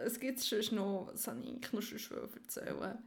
es 0.04 0.18
gibt 0.18 0.42
schon 0.42 0.76
noch, 0.76 1.10
was 1.12 1.28
habe 1.28 1.40
ich 1.40 1.72
noch 1.72 1.82
schon 1.82 2.30
erzählen 2.34 2.98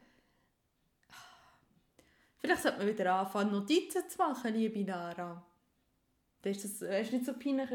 Vielleicht 2.39 2.61
sollte 2.61 2.77
man 2.77 2.87
wieder 2.87 3.15
anfangen, 3.15 3.51
Notizen 3.51 4.07
zu 4.09 4.17
machen, 4.17 4.53
liebe 4.53 4.83
Lara. 4.83 5.45
Das 6.41 6.63
ist, 6.63 6.81
das, 6.81 7.01
ist 7.01 7.13
nicht 7.13 7.25
so 7.25 7.33
peinlich. 7.33 7.69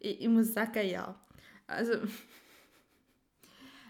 Ich, 0.00 0.20
ich 0.20 0.28
muss 0.28 0.52
sagen, 0.52 0.86
ja. 0.86 1.20
Also, 1.66 1.94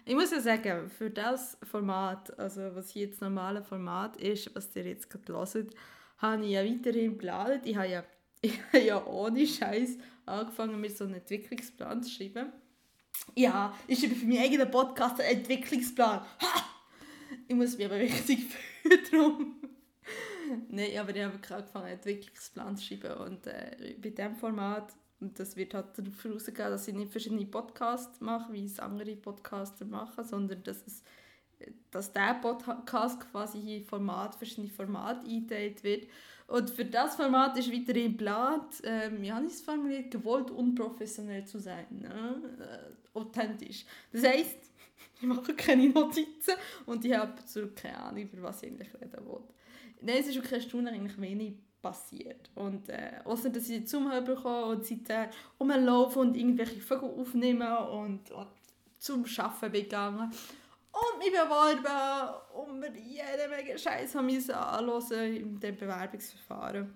ich 0.04 0.14
muss 0.14 0.30
ja 0.30 0.40
sagen, 0.40 0.88
für 0.90 1.11
das 1.11 1.56
Format, 1.62 2.37
also 2.38 2.75
was 2.75 2.90
hier 2.90 3.06
jetzt 3.06 3.21
normale 3.21 3.62
Format 3.62 4.16
ist, 4.16 4.54
was 4.54 4.75
ihr 4.75 4.85
jetzt 4.85 5.09
gerade 5.09 5.32
hört, 5.32 5.75
habe 6.18 6.44
ich 6.44 6.52
ja 6.52 6.64
weiterhin 6.64 7.12
geplant. 7.12 7.66
Ich 7.66 7.76
habe 7.76 7.88
ja, 7.88 8.04
ich 8.40 8.61
habe 8.66 8.80
ja 8.80 9.06
ohne 9.06 9.47
Scheiß 9.47 9.99
angefangen, 10.26 10.80
mir 10.80 10.90
so 10.90 11.04
einen 11.04 11.14
Entwicklungsplan 11.14 12.02
zu 12.02 12.11
schreiben. 12.11 12.52
Ja, 13.35 13.76
ich 13.87 14.00
schreibe 14.00 14.14
für 14.14 14.26
meinen 14.26 14.42
eigenen 14.42 14.71
Podcast 14.71 15.21
einen 15.21 15.38
Entwicklungsplan. 15.38 16.21
Ha! 16.21 16.64
Ich 17.49 17.54
muss 17.54 17.76
mich 17.76 17.87
aber 17.87 17.97
richtig 17.97 18.44
fühlen 18.82 19.00
darum. 19.11 19.56
Nein, 20.68 20.99
aber 20.99 21.14
ich 21.14 21.23
habe 21.23 21.35
angefangen, 21.35 21.85
einen 21.85 21.94
Entwicklungsplan 21.94 22.76
zu 22.76 22.85
schreiben 22.85 23.18
und 23.18 23.47
äh, 23.47 23.97
bei 24.02 24.11
diesem 24.11 24.37
Format, 24.37 24.92
und 25.22 25.38
das 25.38 25.56
wird 25.56 25.74
halt 25.74 25.96
darauf 25.96 26.24
herausgehen, 26.24 26.70
dass 26.70 26.88
ich 26.88 26.94
nicht 26.94 27.12
verschiedene 27.12 27.46
Podcasts 27.46 28.20
mache, 28.20 28.52
wie 28.52 28.64
es 28.64 28.78
andere 28.78 29.14
Podcaster 29.16 29.84
machen, 29.84 30.24
sondern 30.24 30.62
dass, 30.64 30.84
es, 30.86 31.02
dass 31.90 32.12
der 32.12 32.34
Podcast 32.34 33.20
quasi 33.30 33.76
in 33.76 33.84
Format, 33.84 34.34
verschiedene 34.34 34.68
Formate 34.68 35.26
eingeteilt 35.26 35.82
wird. 35.84 36.08
Und 36.48 36.68
für 36.70 36.84
das 36.84 37.14
Format 37.14 37.56
ist 37.56 37.72
weiterhin 37.72 38.12
geplant, 38.12 38.82
ähm, 38.82 39.22
ich 39.22 39.30
es 39.30 39.62
formuliert, 39.62 40.10
gewollt 40.10 40.50
unprofessionell 40.50 41.46
zu 41.46 41.60
sein, 41.60 41.86
ne? 42.00 42.42
äh, 42.58 43.18
authentisch. 43.18 43.86
Das 44.12 44.24
heisst, 44.24 44.58
ich 45.20 45.22
mache 45.22 45.54
keine 45.54 45.88
Notizen 45.88 46.54
und 46.84 47.04
ich 47.04 47.16
habe 47.16 47.34
keine 47.76 47.98
Ahnung, 47.98 48.22
über 48.24 48.42
was 48.42 48.62
ich 48.62 48.70
eigentlich 48.70 48.92
reden 48.94 49.24
will. 49.24 49.40
Nein, 50.02 50.16
es 50.18 50.26
ist 50.26 50.34
wirklich 50.34 50.54
eine 50.54 50.62
Stunde 50.62 50.90
eigentlich 50.90 51.20
wenig 51.20 51.54
passiert. 51.82 52.50
Und 52.54 52.88
äh, 52.88 53.20
außer 53.24 53.50
dass 53.50 53.68
ich 53.68 53.86
zum 53.86 54.08
bekomme 54.08 54.66
und 54.66 54.86
seitdem 54.86 55.26
rumlaufen 55.60 56.22
und 56.22 56.36
irgendwelche 56.36 56.80
Vögel 56.80 57.10
aufnehmen 57.10 57.76
und, 57.76 58.30
und 58.30 58.48
zum 58.98 59.24
Arbeiten 59.38 59.72
begangen. 59.72 60.30
Und 60.92 61.18
mich 61.18 61.32
beworben 61.32 62.34
und 62.54 62.78
mir 62.78 62.92
jeden 62.96 63.50
Menge 63.50 63.78
Scheiß 63.78 64.14
anhören 64.14 65.34
in 65.34 65.58
dem 65.58 65.76
Bewerbungsverfahren. 65.76 66.94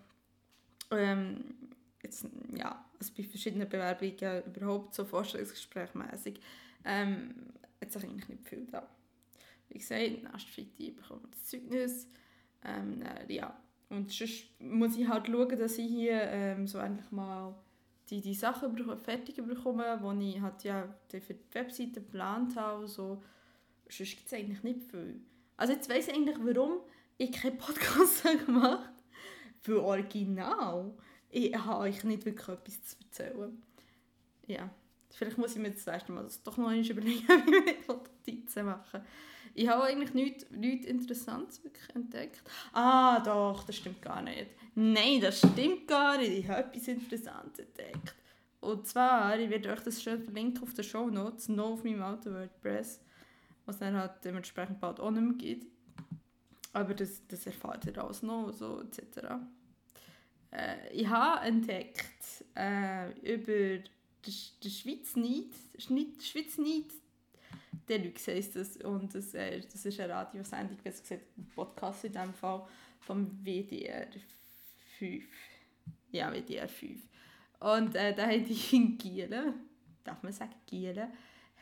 Ähm, 0.91 1.55
jetzt, 2.03 2.27
ja, 2.55 2.85
also 2.99 3.13
bei 3.17 3.25
verschiedenen 3.25 3.69
Bewerbungen 3.69 4.43
überhaupt 4.45 4.95
so 4.95 5.05
Vorstellungsgesprächmäßig 5.05 6.41
ähm, 6.85 7.35
hat 7.81 7.93
sich 7.93 8.05
eigentlich 8.05 8.29
nicht 8.29 8.49
viel 8.49 8.67
da. 8.71 8.87
Wie 9.69 9.79
gesagt, 9.79 10.23
nächste 10.23 10.53
Freitag 10.53 10.97
bekommen 10.97 11.23
wir 11.23 11.31
das 11.31 11.45
Zeugnis. 11.45 12.09
Ähm, 12.65 13.03
äh, 13.03 13.33
ja. 13.33 13.57
Und 13.89 14.11
sonst 14.11 14.61
muss 14.61 14.97
ich 14.97 15.09
halt 15.09 15.29
schauen, 15.29 15.59
dass 15.59 15.79
ich 15.79 15.89
hier 15.89 16.21
ähm, 16.23 16.67
so 16.67 16.79
endlich 16.79 17.11
mal 17.11 17.55
die, 18.11 18.21
die 18.21 18.35
Sachen 18.35 18.77
fertig 18.99 19.37
bekomme, 19.37 20.01
die 20.21 20.31
ich 20.31 20.41
halt 20.41 20.63
ja 20.65 20.89
für 21.09 21.35
die 21.35 21.55
Webseite 21.55 22.01
geplant 22.01 22.57
habe. 22.57 22.87
So. 22.87 23.23
Sonst 23.89 24.17
gibt 24.17 24.27
es 24.27 24.33
eigentlich 24.33 24.63
nicht 24.63 24.83
viel. 24.91 25.21
Also 25.57 25.73
jetzt 25.73 25.89
weiss 25.89 26.09
ich 26.09 26.15
eigentlich, 26.15 26.37
warum 26.41 26.81
ich 27.19 27.33
keinen 27.33 27.59
Podcast 27.59 28.25
gemacht 28.47 28.85
habe. 28.85 28.89
Für 29.63 29.83
Original. 29.83 30.93
Ich 31.31 31.55
habe 31.57 31.81
euch 31.81 32.05
nicht 32.05 32.25
wirklich 32.25 32.49
etwas 32.49 32.83
zu 32.83 32.97
erzählen. 33.03 33.63
Ja. 34.47 34.71
Vielleicht 35.11 35.39
muss 35.39 35.57
ich 35.57 35.63
mir 35.63 35.71
das 35.71 35.87
erste 35.87 36.13
Mal 36.13 36.25
das 36.25 36.43
doch 36.43 36.57
noch 36.57 36.69
einmal 36.69 36.87
überlegen, 36.87 37.27
wie 37.29 38.33
wir 38.33 38.35
nicht 38.35 38.57
machen. 38.57 39.01
Ich 39.59 39.69
habe 39.69 39.85
eigentlich 39.85 40.13
nichts, 40.13 40.47
nichts 40.51 40.87
Interessantes 40.87 41.65
wirklich 41.65 41.89
entdeckt. 41.95 42.43
Ah, 42.75 43.21
doch, 43.21 43.65
das 43.65 43.77
stimmt 43.77 44.03
gar 44.03 44.21
nicht. 44.21 44.49
Nein, 44.75 45.19
das 45.23 45.39
stimmt 45.39 45.89
gar 45.89 46.19
nicht. 46.19 46.31
Ich 46.31 46.49
habe 46.49 46.65
etwas 46.65 46.89
Interessantes 46.89 47.61
entdeckt. 47.61 48.15
Und 48.61 48.87
zwar, 48.87 49.39
ich 49.39 49.49
werde 49.49 49.73
euch 49.73 49.81
das 49.81 50.03
schön 50.03 50.23
verlinken 50.23 50.63
auf 50.63 50.75
der 50.75 50.83
Show 50.83 51.09
Notes, 51.09 51.49
noch 51.49 51.71
auf 51.71 51.85
meinem 51.85 52.03
Auto 52.03 52.33
WordPress, 52.33 53.01
was 53.65 53.79
dann 53.79 53.97
halt 53.97 54.23
dementsprechend 54.23 54.79
bald 54.79 55.01
auch 55.01 55.11
nicht 55.11 55.23
mehr 55.23 55.37
gibt. 55.39 55.67
Aber 56.75 56.93
das, 56.93 57.27
das 57.27 57.47
erfahrt 57.47 57.87
ihr 57.87 57.97
alles 57.97 58.23
noch, 58.23 58.53
so 58.53 58.83
etc. 58.83 59.37
Äh, 60.51 60.93
ich 60.93 61.09
habe 61.09 61.47
entdeckt 61.47 62.45
äh, 62.55 63.11
über 63.21 63.83
den 64.27 64.71
Schweiz 64.71 65.17
Neid, 65.17 65.55
Schweiz 65.79 66.59
Neid 66.59 66.93
Deluxe 67.89 68.33
heisst 68.33 68.57
das. 68.57 68.77
Und 68.79 69.15
das, 69.15 69.35
äh, 69.35 69.61
das 69.61 69.85
ist 69.85 70.01
eine 70.01 70.13
Radiosendung, 70.13 70.77
besser 70.83 71.03
gesagt 71.03 71.23
ein 71.37 71.47
Podcast 71.55 72.05
in 72.05 72.13
diesem 72.13 72.35
Fall, 72.35 72.67
vom 73.01 73.31
WDR 73.45 74.09
5. 74.99 75.25
Ja, 76.11 76.33
WDR 76.33 76.69
5. 76.69 77.01
Und 77.61 77.95
äh, 77.95 78.15
da 78.15 78.27
haben 78.27 78.45
die 78.45 78.77
in 78.77 78.99
Gielen, 78.99 79.55
darf 80.05 80.23
man 80.23 80.33
sagen, 80.33 80.55
Gielen, 80.67 81.09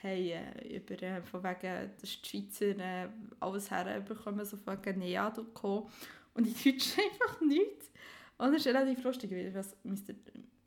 haben 0.02 0.10
äh, 0.10 0.76
über, 0.76 1.02
äh, 1.02 1.22
von 1.22 1.42
wegen, 1.42 1.90
dass 2.00 2.20
die 2.20 2.28
Schweizer 2.28 2.78
äh, 2.78 3.08
alles 3.40 3.70
herbekommen, 3.70 4.44
so 4.44 4.56
von 4.56 4.78
wegen 4.78 4.98
NEADO 5.00 5.44
gekommen. 5.44 5.88
Und 6.34 6.46
in 6.46 6.52
Deutsch 6.52 6.94
einfach 6.98 7.40
nichts. 7.40 7.90
Und 8.38 8.52
das 8.52 8.66
ist 8.66 8.66
relativ 8.66 9.02
lustig, 9.04 9.30
weil 9.30 9.54
was, 9.54 9.76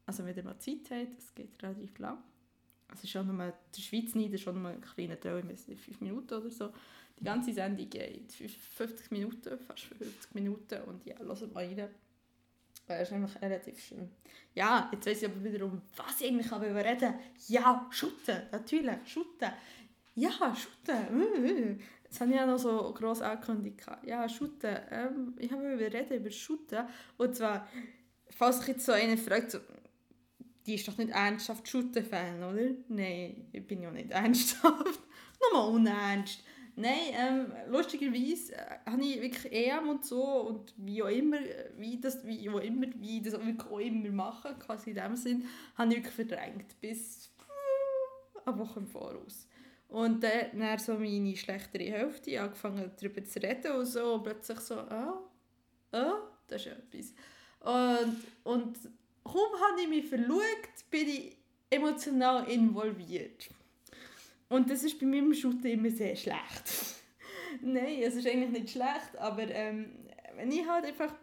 also 0.05 0.25
wenn 0.25 0.35
ihr 0.35 0.43
mal 0.43 0.57
Zeit 0.59 0.89
habt, 0.89 1.19
es 1.19 1.35
geht 1.35 1.61
relativ 1.61 1.99
lang, 1.99 2.17
also 2.89 3.07
schon 3.07 3.27
nur, 3.27 3.37
der 3.37 3.81
Schweiz 3.81 4.15
nicht, 4.15 4.33
ist 4.33 4.41
schon 4.43 4.61
nur 4.61 4.71
ein 4.71 4.81
kleiner 4.81 5.19
Teil, 5.19 5.39
ich 5.39 5.49
weiß 5.49 5.65
5 5.65 6.01
Minuten 6.01 6.33
oder 6.33 6.49
so. 6.49 6.71
Die 7.19 7.23
ganze 7.23 7.53
Sendung 7.53 7.89
geht 7.89 8.31
50 8.31 9.11
Minuten, 9.11 9.57
fast 9.59 9.81
50 9.81 10.35
Minuten 10.35 10.81
und 10.83 11.05
ja, 11.05 11.15
hört 11.17 11.53
mal 11.53 11.65
rein. 11.65 11.89
Das 12.87 13.01
ist 13.01 13.11
nämlich 13.11 13.41
relativ 13.41 13.79
schön. 13.79 14.09
Ja, 14.53 14.89
jetzt 14.93 15.05
weiss 15.05 15.21
ich 15.21 15.29
aber 15.29 15.43
wiederum, 15.43 15.81
was 15.97 16.21
ich 16.21 16.27
eigentlich 16.27 16.51
reden 16.51 16.77
reden 16.77 17.13
Ja, 17.47 17.85
Schutten, 17.91 18.43
natürlich, 18.51 18.97
Schutten. 19.05 19.51
Ja, 20.15 20.31
Schutten. 20.55 21.79
Das 22.09 22.21
habe 22.21 22.31
ich 22.31 22.37
ja 22.37 22.45
noch 22.45 22.57
so 22.57 22.93
gross 22.93 23.21
angekündigt. 23.21 23.85
Ja, 24.05 24.29
Schutten. 24.29 24.77
Ähm, 24.89 25.33
ich 25.37 25.51
habe 25.51 25.73
über 25.73 25.91
reden 25.91 26.17
über 26.17 26.31
Schutten. 26.31 26.87
Und 27.17 27.35
zwar, 27.35 27.67
falls 28.29 28.59
sich 28.59 28.69
jetzt 28.69 28.85
so 28.85 28.93
einer 28.93 29.17
fragt, 29.17 29.51
so, 29.51 29.59
die 30.67 30.75
ist 30.75 30.87
doch 30.87 30.97
nicht 30.97 31.11
ernsthaft 31.11 31.67
Shooter-Fan, 31.67 32.43
oder? 32.43 32.71
Nein, 32.89 33.47
ich 33.53 33.65
bin 33.65 33.81
ja 33.81 33.89
nicht 33.89 34.11
ernsthaft. 34.11 34.99
Nochmal 35.41 35.73
unernst. 35.73 36.43
Nein, 36.75 37.13
ähm, 37.13 37.53
lustigerweise 37.69 38.53
äh, 38.53 38.77
habe 38.85 39.01
ich 39.01 39.21
wirklich 39.21 39.51
EM 39.51 39.89
und 39.89 40.05
so 40.05 40.23
und 40.41 40.73
wie 40.77 41.01
auch 41.01 41.07
immer, 41.07 41.39
wie 41.77 41.99
das, 41.99 42.23
wie 42.23 42.47
auch 42.49 42.59
immer, 42.59 42.85
wie 42.97 43.19
das 43.21 43.33
auch 43.33 43.79
immer 43.79 44.11
machen, 44.11 44.59
quasi 44.59 44.91
in 44.91 44.97
dem 44.97 45.15
Sinn, 45.15 45.45
habe 45.75 45.89
ich 45.89 45.97
wirklich 45.97 46.13
verdrängt, 46.13 46.79
bis 46.79 47.31
eine 48.45 48.59
Woche 48.59 48.79
im 48.79 48.87
Voraus. 48.87 49.47
Und 49.87 50.23
dann, 50.23 50.59
dann 50.59 50.77
so 50.77 50.95
meine 50.95 51.35
schlechtere 51.35 51.85
Hälfte 51.85 52.39
angefangen 52.41 52.91
darüber 52.99 53.23
zu 53.23 53.41
reden 53.41 53.71
und 53.71 53.85
so 53.85 54.15
und 54.15 54.23
plötzlich 54.23 54.59
so, 54.59 54.75
ah, 54.75 55.23
ah, 55.93 56.13
das 56.47 56.65
ist 56.65 56.73
etwas. 56.73 57.13
Und, 57.61 58.17
und 58.43 58.77
kaum 59.27 59.51
habe 59.61 59.81
ich 59.81 59.87
mich 59.87 60.05
verliebt, 60.05 60.89
bin 60.89 61.07
ich 61.07 61.37
emotional 61.69 62.49
involviert. 62.49 63.49
Und 64.49 64.69
das 64.69 64.83
ist 64.83 64.99
bei 64.99 65.05
meinem 65.05 65.33
Shooter 65.33 65.69
immer 65.69 65.89
sehr 65.89 66.15
schlecht. 66.15 66.95
Nein, 67.61 68.01
es 68.01 68.15
ist 68.15 68.27
eigentlich 68.27 68.61
nicht 68.61 68.71
schlecht, 68.71 69.17
aber 69.17 69.43
ähm, 69.49 69.91
wenn 70.35 70.51
ich 70.51 70.65
halt 70.67 70.85
einfach, 70.85 71.13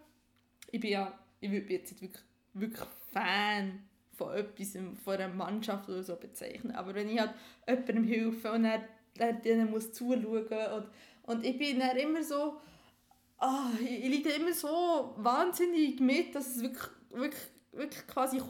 ich 0.71 0.81
bin 0.81 0.91
ja, 0.91 1.19
ich 1.41 1.51
würde 1.51 1.73
jetzt 1.73 2.01
wirklich, 2.01 2.23
wirklich 2.53 2.89
Fan 3.13 3.85
von 4.13 4.35
etwas, 4.35 4.77
von 5.03 5.15
einer 5.15 5.29
Mannschaft 5.29 5.89
oder 5.89 6.03
so 6.03 6.17
bezeichnen, 6.17 6.73
aber 6.73 6.95
wenn 6.95 7.09
ich 7.09 7.19
halt 7.19 7.35
jemandem 7.67 8.05
helfe 8.05 8.53
und 8.53 8.65
er, 8.65 8.87
er 9.19 9.33
denen 9.33 9.71
muss 9.71 9.93
zuschauen 9.93 10.47
und, 10.47 10.89
und 11.23 11.45
ich 11.47 11.57
bin 11.57 11.79
dann 11.79 11.97
immer 11.97 12.23
so, 12.23 12.61
oh, 13.41 13.71
ich, 13.81 14.05
ich 14.05 14.25
leide 14.25 14.37
immer 14.37 14.53
so 14.53 15.15
wahnsinnig 15.17 16.01
mit, 16.01 16.35
dass 16.35 16.57
es 16.57 16.63
wirklich, 16.63 16.91
wirklich 17.11 17.43
wirklich 17.77 18.07
quasi 18.07 18.41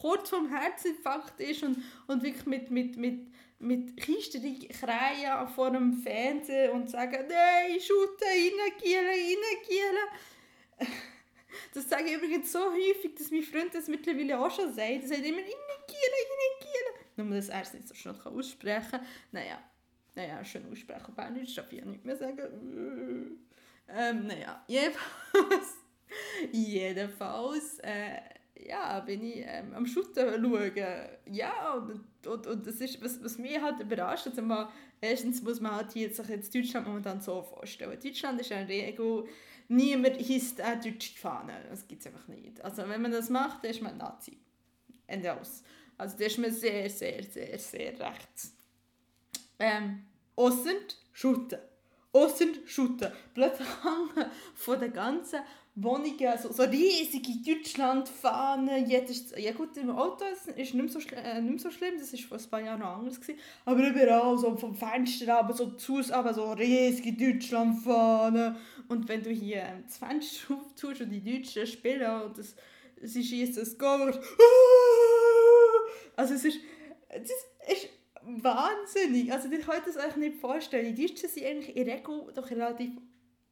kurz 0.00 0.30
vom 0.30 0.48
Herzinfarkt 0.48 1.40
ist 1.40 1.62
und, 1.62 1.78
und 2.06 2.22
wirklich 2.22 2.46
mit, 2.46 2.70
mit, 2.70 2.96
mit, 2.96 3.32
mit 3.58 3.96
Kisterung 3.96 4.58
kreien 4.68 5.48
vor 5.48 5.70
dem 5.70 5.94
Fernsehen 5.94 6.72
und 6.72 6.90
sagen, 6.90 7.24
nein, 7.28 7.80
schute, 7.80 8.24
reingielen, 8.24 9.06
reingielen. 9.06 9.96
Das 11.74 11.88
sage 11.88 12.04
ich 12.04 12.14
übrigens 12.14 12.50
so 12.50 12.60
häufig, 12.72 13.14
dass 13.14 13.30
mein 13.30 13.42
Freund 13.42 13.74
das 13.74 13.86
mittlerweile 13.86 14.38
auch 14.38 14.50
schon 14.50 14.72
sagt. 14.72 15.02
Er 15.02 15.08
sagt 15.08 15.20
immer, 15.20 15.38
reingielen, 15.38 15.52
reingielen. 16.40 16.94
Nur, 17.16 17.36
dass 17.36 17.50
er 17.50 17.62
es 17.62 17.74
nicht 17.74 17.88
so 17.88 17.94
schnell 17.94 18.14
aussprechen 18.24 18.90
kann. 18.90 19.06
Naja, 19.32 19.58
naja, 20.14 20.44
schön 20.44 20.70
aussprechen, 20.70 21.14
Bernisch, 21.14 21.54
darf 21.54 21.72
ich 21.72 21.78
ja 21.78 21.84
nicht 21.84 22.04
mehr 22.04 22.16
sagen. 22.16 23.38
Ähm, 23.88 24.26
naja, 24.26 24.64
jedenfalls, 24.66 25.76
jedenfalls, 26.52 27.78
äh, 27.80 28.20
ja, 28.58 29.00
bin 29.00 29.22
ich 29.24 29.44
ähm, 29.46 29.74
am 29.74 29.86
Shooten 29.86 30.42
schauen. 30.42 30.72
Ja, 31.30 31.74
und, 31.74 32.26
und, 32.26 32.46
und 32.46 32.66
das 32.66 32.76
ist, 32.76 33.02
was, 33.02 33.22
was 33.22 33.38
mich 33.38 33.60
halt 33.60 33.80
überrascht, 33.80 34.26
also 34.26 34.42
mal, 34.42 34.68
erstens 35.00 35.42
muss 35.42 35.60
man 35.60 35.76
halt 35.76 35.92
hier 35.92 36.12
sich 36.12 36.28
jetzt 36.28 36.54
Deutschland 36.54 36.86
momentan 36.86 37.20
so 37.20 37.42
vorstellen. 37.42 37.98
Deutschland 38.02 38.40
ist 38.40 38.50
in 38.50 38.66
der 38.66 38.68
Regel 38.68 39.24
niemand 39.68 40.16
hisst 40.16 40.60
eine 40.60 40.80
deutsche 40.80 41.18
Fahne. 41.18 41.54
Das 41.68 41.86
gibt 41.86 42.00
es 42.00 42.06
einfach 42.06 42.28
nicht. 42.28 42.62
Also 42.62 42.88
wenn 42.88 43.02
man 43.02 43.12
das 43.12 43.30
macht, 43.30 43.64
dann 43.64 43.70
ist 43.70 43.82
man 43.82 43.96
Nazi. 43.96 44.38
Ende 45.06 45.38
aus. 45.38 45.62
Also 45.98 46.16
da 46.18 46.24
ist 46.24 46.38
man 46.38 46.50
sehr, 46.50 46.88
sehr, 46.88 47.22
sehr, 47.22 47.58
sehr 47.58 47.98
rechts. 47.98 48.54
Ähm, 49.58 50.04
Ausser 50.34 50.70
Schutten. 51.12 51.58
Ausser 52.12 52.46
Schutten. 52.66 53.10
Plötzlich 53.32 53.68
hängen 53.82 54.30
von 54.54 54.78
den 54.78 54.92
ganzen 54.92 55.40
Wohnungen, 55.74 56.38
so, 56.38 56.52
so 56.52 56.64
riesige 56.64 57.32
Deutschlandfahnen. 57.42 58.86
Ja 58.90 59.52
gut, 59.52 59.74
im 59.78 59.90
Auto 59.90 60.24
ist 60.30 60.48
es 60.48 60.74
nicht 60.74 60.92
so 60.92 60.98
äh, 60.98 61.40
nicht 61.40 61.50
mehr 61.50 61.58
so 61.58 61.70
schlimm, 61.70 61.94
das 61.98 62.12
war 62.12 62.20
vor 62.20 62.38
ein 62.38 62.50
paar 62.50 62.60
Jahren 62.60 62.80
noch 62.80 62.98
anders. 62.98 63.18
Gewesen. 63.18 63.38
Aber 63.64 63.88
überall, 63.88 64.36
so 64.36 64.54
vom 64.56 64.74
Fenster 64.74 65.38
aber 65.38 65.54
so 65.54 65.70
zu 65.70 66.02
aber 66.10 66.34
so 66.34 66.52
riesige 66.52 67.14
Deutschlandfahnen. 67.14 68.56
Und 68.88 69.08
wenn 69.08 69.22
du 69.22 69.30
hier 69.30 69.62
ähm, 69.62 69.84
das 69.86 69.96
Fenster 69.96 70.54
auftust 70.54 71.00
und 71.00 71.10
die 71.10 71.24
Deutschen 71.24 71.66
spielen 71.66 72.22
und 72.22 72.36
das, 72.36 72.54
sie 73.00 73.24
schießt 73.24 73.56
das 73.56 73.78
Goal, 73.78 74.12
also 76.16 76.34
es 76.34 76.44
ist, 76.44 76.58
das 77.08 77.30
ist 77.72 77.88
wahnsinnig. 78.26 79.32
Also 79.32 79.48
ihr 79.48 79.60
könnt 79.60 79.86
es 79.86 79.96
euch 79.96 80.16
nicht 80.16 80.40
vorstellen. 80.40 80.94
Die 80.94 81.06
Deutschen 81.06 81.28
sind 81.28 81.46
eigentlich 81.46 81.76
in 81.76 81.86
der 81.86 81.96
Regel 81.96 82.32
doch 82.34 82.50
relativ 82.50 82.92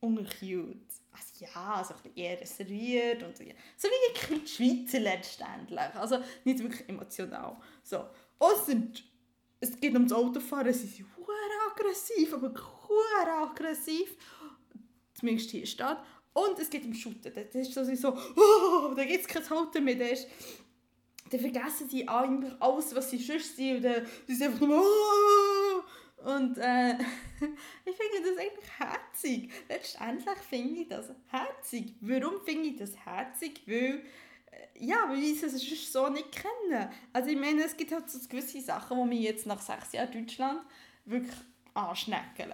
uncute. 0.01 0.77
Also 1.13 1.45
ja, 1.45 1.85
so 1.85 1.95
ein 1.95 2.01
bisschen 2.03 2.17
eher 2.17 2.41
reserviert 2.41 3.23
und 3.23 3.37
so, 3.37 3.45
so 3.77 3.89
wie 3.89 4.37
die 4.37 4.47
Schweizer 4.47 5.01
letztendlich. 5.01 5.79
Also 5.95 6.19
nicht 6.45 6.61
wirklich 6.61 6.89
emotional. 6.89 7.57
So. 7.83 8.05
Ausser 8.39 8.77
es 9.61 9.79
geht 9.79 9.93
ums 9.93 10.13
Autofahren, 10.13 10.73
sie 10.73 10.87
sind 10.87 11.07
sehr 11.07 11.71
aggressiv, 11.71 12.33
aber 12.33 12.51
sehr 12.51 13.43
aggressiv. 13.43 14.17
Zumindest 15.15 15.51
hier 15.51 15.67
steht. 15.67 15.97
Und 16.33 16.59
es 16.59 16.71
geht 16.71 16.85
um 16.85 16.95
Shooten. 16.95 17.33
Das 17.35 17.67
ist 17.67 18.01
so, 18.01 18.17
oh, 18.37 18.95
da 18.95 19.05
gibt 19.05 19.21
es 19.21 19.29
kein 19.29 19.49
Halten 19.51 19.85
mehr. 19.85 19.97
Das 19.97 20.27
dann 21.31 21.41
vergessen 21.41 21.89
sie 21.89 22.07
eigentlich 22.09 22.53
alles, 22.61 22.95
was 22.95 23.11
sie 23.11 23.19
sonst 23.19 23.57
sind. 23.57 23.77
Und 23.77 23.83
dann 23.85 24.07
sind 24.27 24.39
sie 24.39 24.45
einfach 24.45 24.67
nur 24.67 24.83
oh! 24.83 25.83
Und 26.25 26.59
äh, 26.59 26.95
ich 27.85 27.97
finde 27.97 28.29
das 28.29 28.39
eigentlich 28.39 28.79
herzig. 28.79 29.51
Letztendlich 29.69 30.39
finde 30.39 30.81
ich 30.81 30.89
das 30.89 31.11
herzig. 31.29 31.95
Warum 32.01 32.41
finde 32.45 32.69
ich 32.69 32.77
das 32.77 32.97
herzig? 33.05 33.63
Weil, 33.67 34.03
äh, 34.51 34.85
ja, 34.85 35.09
weil 35.09 35.23
ich 35.23 35.43
es 35.43 35.53
sonst 35.53 35.93
so 35.93 36.09
nicht 36.09 36.31
kenne. 36.33 36.91
Also 37.13 37.31
ich 37.31 37.39
meine, 37.39 37.65
es 37.65 37.77
gibt 37.77 37.93
halt 37.93 38.11
so 38.11 38.19
gewisse 38.29 38.61
Sachen, 38.61 38.99
die 38.99 39.09
mich 39.09 39.21
jetzt 39.21 39.47
nach 39.47 39.61
sechs 39.61 39.93
Jahren 39.93 40.13
Deutschland 40.13 40.61
wirklich 41.07 41.37
anschneckeln. 41.75 42.53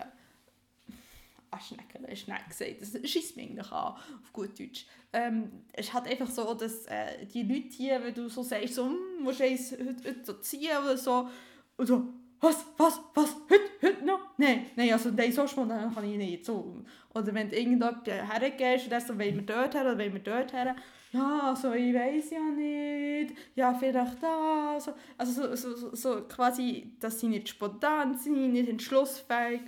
Anschneckeln 1.57 2.05
ist 2.05 2.29
nicht 2.29 2.49
gesagt. 2.49 2.81
Das 2.81 3.11
schießt 3.11 3.37
mich 3.37 3.49
eigentlich 3.49 3.73
an, 3.73 3.95
auf 3.95 4.33
gut 4.33 4.59
Deutsch. 4.59 4.87
Ähm, 5.13 5.51
es 5.73 5.93
hat 5.93 6.09
einfach 6.09 6.29
so, 6.29 6.55
dass 6.55 6.87
äh, 6.87 7.27
die 7.27 7.43
Leute 7.43 7.69
hier, 7.71 8.03
wenn 8.03 8.15
du 8.15 8.29
so 8.29 8.43
sagst, 8.43 8.75
so, 8.75 8.85
hm, 8.87 9.23
musst 9.23 9.41
du 9.41 9.45
eins 9.45 9.73
heute, 9.73 10.09
heute 10.09 10.41
ziehen 10.41 10.77
oder 10.83 10.97
so, 10.97 11.29
und 11.77 11.87
so, 11.87 12.09
was, 12.41 12.67
was, 12.77 13.01
was, 13.15 13.37
heute, 13.51 13.71
heute 13.83 14.05
noch? 14.05 14.21
Nein, 14.37 14.67
nein, 14.77 14.93
also 14.93 15.11
nein, 15.11 15.33
so 15.33 15.47
spontan 15.47 15.95
kann 15.95 16.05
ich 16.05 16.17
nicht. 16.17 16.45
So. 16.45 16.83
Oder 17.15 17.35
wenn 17.35 17.49
du 17.49 17.57
irgendjemand 17.57 18.07
hergehst 18.07 18.85
und 18.85 18.91
sagst, 18.91 19.09
so, 19.09 19.19
wollen 19.19 19.37
wir 19.37 19.43
dort 19.43 19.75
her 19.75 19.83
oder 19.83 19.99
wollen 19.99 20.13
wir 20.13 20.21
dort 20.21 20.53
her? 20.53 20.77
Ja, 21.13 21.41
also 21.49 21.73
ich 21.73 21.95
weiß 21.95 22.31
ja 22.31 22.41
nicht. 22.41 23.35
Ja, 23.55 23.73
vielleicht 23.75 24.23
da. 24.23 24.79
So. 24.79 24.93
Also 25.17 25.55
so, 25.57 25.75
so, 25.75 25.95
so, 25.95 26.23
quasi, 26.29 26.93
dass 27.01 27.21
sie 27.21 27.29
nicht 27.29 27.49
spontan 27.49 28.19
sind, 28.19 28.53
nicht 28.53 28.69
entschlussfähig. 28.69 29.63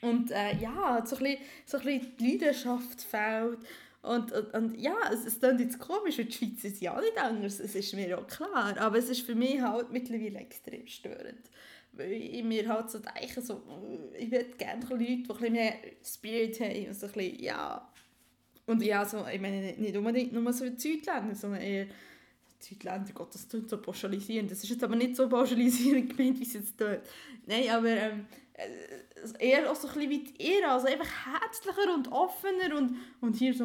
Und 0.00 0.30
äh, 0.30 0.56
ja, 0.56 1.04
so 1.04 1.16
ein, 1.16 1.22
bisschen, 1.22 1.38
so 1.64 1.78
ein 1.78 2.16
die 2.18 2.30
Leidenschaft 2.30 3.02
fehlt. 3.02 3.58
Und, 4.02 4.32
und, 4.32 4.54
und 4.54 4.80
ja, 4.80 4.96
es, 5.12 5.26
es 5.26 5.40
klingt 5.40 5.60
jetzt 5.60 5.78
komisch, 5.78 6.18
weil 6.18 6.26
die 6.26 6.32
Schweiz 6.32 6.64
ist 6.64 6.80
ja 6.80 6.98
nicht 7.00 7.18
anders, 7.18 7.58
es 7.58 7.74
ist 7.74 7.94
mir 7.94 8.18
auch 8.18 8.26
klar. 8.26 8.78
Aber 8.78 8.98
es 8.98 9.08
ist 9.08 9.22
für 9.22 9.34
mich 9.34 9.60
halt 9.60 9.90
mittlerweile 9.90 10.38
extrem 10.38 10.86
störend. 10.86 11.50
Weil 11.92 12.12
ich 12.12 12.44
mir 12.44 12.68
halt 12.68 12.90
so 12.90 13.00
denke, 13.00 13.42
so, 13.42 13.62
ich 14.16 14.30
würde 14.30 14.50
gerne 14.56 14.82
Leute, 14.82 15.04
die 15.04 15.14
ein 15.14 15.22
bisschen 15.26 15.52
mehr 15.52 15.74
Spirit 16.04 16.60
haben 16.60 16.86
und 16.86 16.94
so 16.94 17.06
ein 17.06 17.12
bisschen, 17.12 17.42
ja. 17.42 17.92
Und 18.66 18.82
ja, 18.82 19.04
so, 19.04 19.26
ich 19.26 19.40
meine 19.40 19.72
nicht 19.72 19.96
unbedingt 19.96 20.32
nur 20.32 20.52
so 20.52 20.66
Südländer, 20.76 21.34
sondern 21.34 21.62
eher 21.62 21.86
Südländer, 22.60 23.12
Gott, 23.14 23.34
das 23.34 23.48
klingt 23.48 23.68
so 23.68 23.78
pauschalisierend. 23.78 24.50
Das 24.50 24.62
ist 24.62 24.70
jetzt 24.70 24.84
aber 24.84 24.94
nicht 24.94 25.16
so 25.16 25.28
pauschalisierend 25.28 26.10
gemeint, 26.16 26.38
wie 26.38 26.44
es 26.44 26.52
jetzt 26.52 26.78
tut. 26.78 27.00
Nein, 27.46 27.68
aber 27.70 27.88
ähm, 27.88 28.26
äh, 28.54 28.66
eher 29.38 29.70
auch 29.70 29.74
so 29.74 29.88
ein 29.88 29.94
bisschen 29.94 30.10
wie 30.10 30.34
Ehre, 30.38 30.70
also 30.70 30.86
einfach 30.86 31.08
herzlicher 31.26 31.94
und 31.94 32.10
offener 32.10 32.76
und, 32.76 32.96
und 33.20 33.36
hier 33.36 33.54
so 33.54 33.64